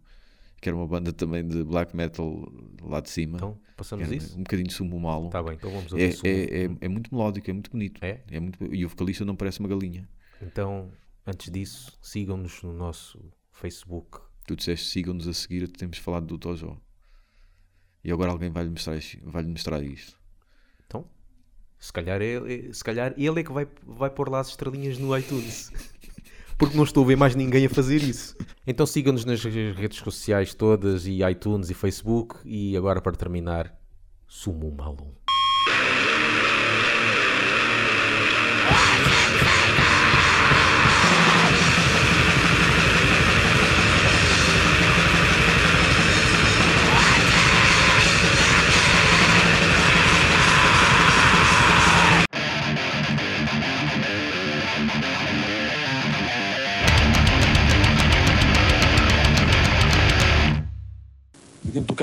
que 0.66 0.70
era 0.70 0.76
uma 0.76 0.88
banda 0.88 1.14
também 1.14 1.48
de 1.48 1.64
black 1.64 1.96
metal 1.96 2.52
lá 2.82 3.00
de 3.00 3.12
cima. 3.12 3.38
Então, 3.38 3.56
passamos 3.78 4.08
Era 4.08 4.16
isso? 4.16 4.34
um 4.36 4.40
bocadinho 4.40 4.68
de 4.68 4.74
Sumo 4.74 5.00
Malum. 5.00 5.28
Está 5.28 5.44
bem, 5.44 5.54
então 5.54 5.70
vamos 5.70 5.92
É, 5.92 5.96
ouvir 5.96 6.14
Sumo. 6.14 6.28
é, 6.28 6.42
é, 6.42 6.70
é 6.82 6.88
muito 6.88 7.14
melódico, 7.14 7.48
é 7.48 7.54
muito 7.54 7.70
bonito. 7.70 8.04
É? 8.04 8.40
muito, 8.40 8.74
e 8.74 8.84
o 8.84 8.90
vocalista 8.90 9.24
não 9.24 9.36
parece 9.36 9.60
uma 9.60 9.70
galinha. 9.70 10.10
Então, 10.42 10.92
antes 11.26 11.52
disso, 11.52 11.96
sigam-nos 12.02 12.64
no 12.64 12.74
nosso 12.74 13.24
Facebook. 13.52 14.20
Tu 14.48 14.56
disseste 14.56 14.88
sigam-nos 14.88 15.28
a 15.28 15.34
seguir, 15.34 15.68
temos 15.68 16.00
falado 16.00 16.26
do 16.26 16.38
Tojó. 16.40 16.76
E 18.04 18.12
agora 18.12 18.32
alguém 18.32 18.50
vai-lhe 18.50 18.70
mostrar, 18.72 18.98
isto- 18.98 19.20
vai-lhe 19.24 19.50
mostrar 19.50 19.84
isto. 19.84 20.20
Então, 20.88 21.08
se 21.80 21.94
calhar, 21.94 22.22
ele, 22.22 22.74
se 22.74 22.84
calhar 22.84 23.14
ele 23.18 23.40
é 23.40 23.44
que 23.44 23.52
vai, 23.52 23.68
vai 23.84 24.10
pôr 24.10 24.30
lá 24.30 24.40
as 24.40 24.50
estrelinhas 24.50 24.98
no 24.98 25.16
iTunes. 25.16 25.72
Porque 26.58 26.78
não 26.78 26.84
estou 26.86 27.04
a 27.04 27.08
ver 27.08 27.18
mais 27.18 27.36
ninguém 27.36 27.66
a 27.66 27.70
fazer 27.70 28.02
isso. 28.02 28.36
Então 28.66 28.86
sigam-nos 28.86 29.26
nas 29.26 29.44
redes 29.44 30.00
sociais 30.00 30.54
todas, 30.54 31.06
e 31.06 31.22
iTunes 31.24 31.70
e 31.70 31.74
Facebook. 31.74 32.36
E 32.46 32.76
agora, 32.78 33.02
para 33.02 33.16
terminar, 33.16 33.76
Sumo 34.28 34.72
Malum. 34.72 35.25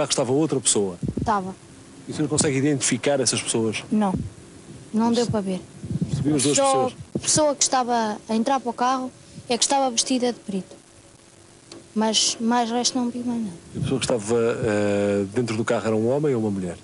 Carro 0.03 0.11
estava 0.11 0.33
outra 0.33 0.61
pessoa. 0.61 0.97
Estava. 1.19 1.55
E 2.09 2.13
você 2.13 2.23
não 2.23 2.29
consegue 2.29 2.59
identificar 2.59 3.21
essas 3.21 3.41
pessoas? 3.41 3.85
Não. 3.91 4.15
Não 4.93 5.13
deu 5.13 5.27
para 5.27 5.41
ver. 5.41 5.61
Viu 6.23 6.37
as 6.37 6.43
duas 6.43 6.57
Só 6.57 6.65
pessoas? 6.65 6.93
a 7.15 7.19
pessoa 7.19 7.55
que 7.55 7.63
estava 7.63 8.19
a 8.29 8.35
entrar 8.35 8.61
para 8.61 8.71
o 8.71 8.73
carro 8.73 9.11
é 9.49 9.57
que 9.57 9.65
estava 9.65 9.91
vestida 9.91 10.33
de 10.33 10.39
preto. 10.41 10.77
Mas 11.95 12.37
mais 12.41 12.71
resto 12.71 12.99
não 12.99 13.11
vi 13.11 13.19
mais 13.21 13.41
nada. 13.43 13.57
A 13.77 13.81
pessoa 13.81 14.01
que 14.01 14.05
estava 14.07 14.37
eh, 14.39 15.25
dentro 15.35 15.57
do 15.57 15.65
carro 15.65 15.87
era 15.87 15.97
um 15.97 16.09
homem 16.09 16.35
ou 16.35 16.41
uma 16.41 16.51
mulher? 16.51 16.77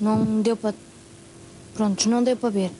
Não 0.00 0.40
deu 0.40 0.56
para. 0.56 0.74
Prontos, 1.74 2.06
não 2.06 2.22
deu 2.22 2.36
para 2.36 2.50
ver. 2.50 2.70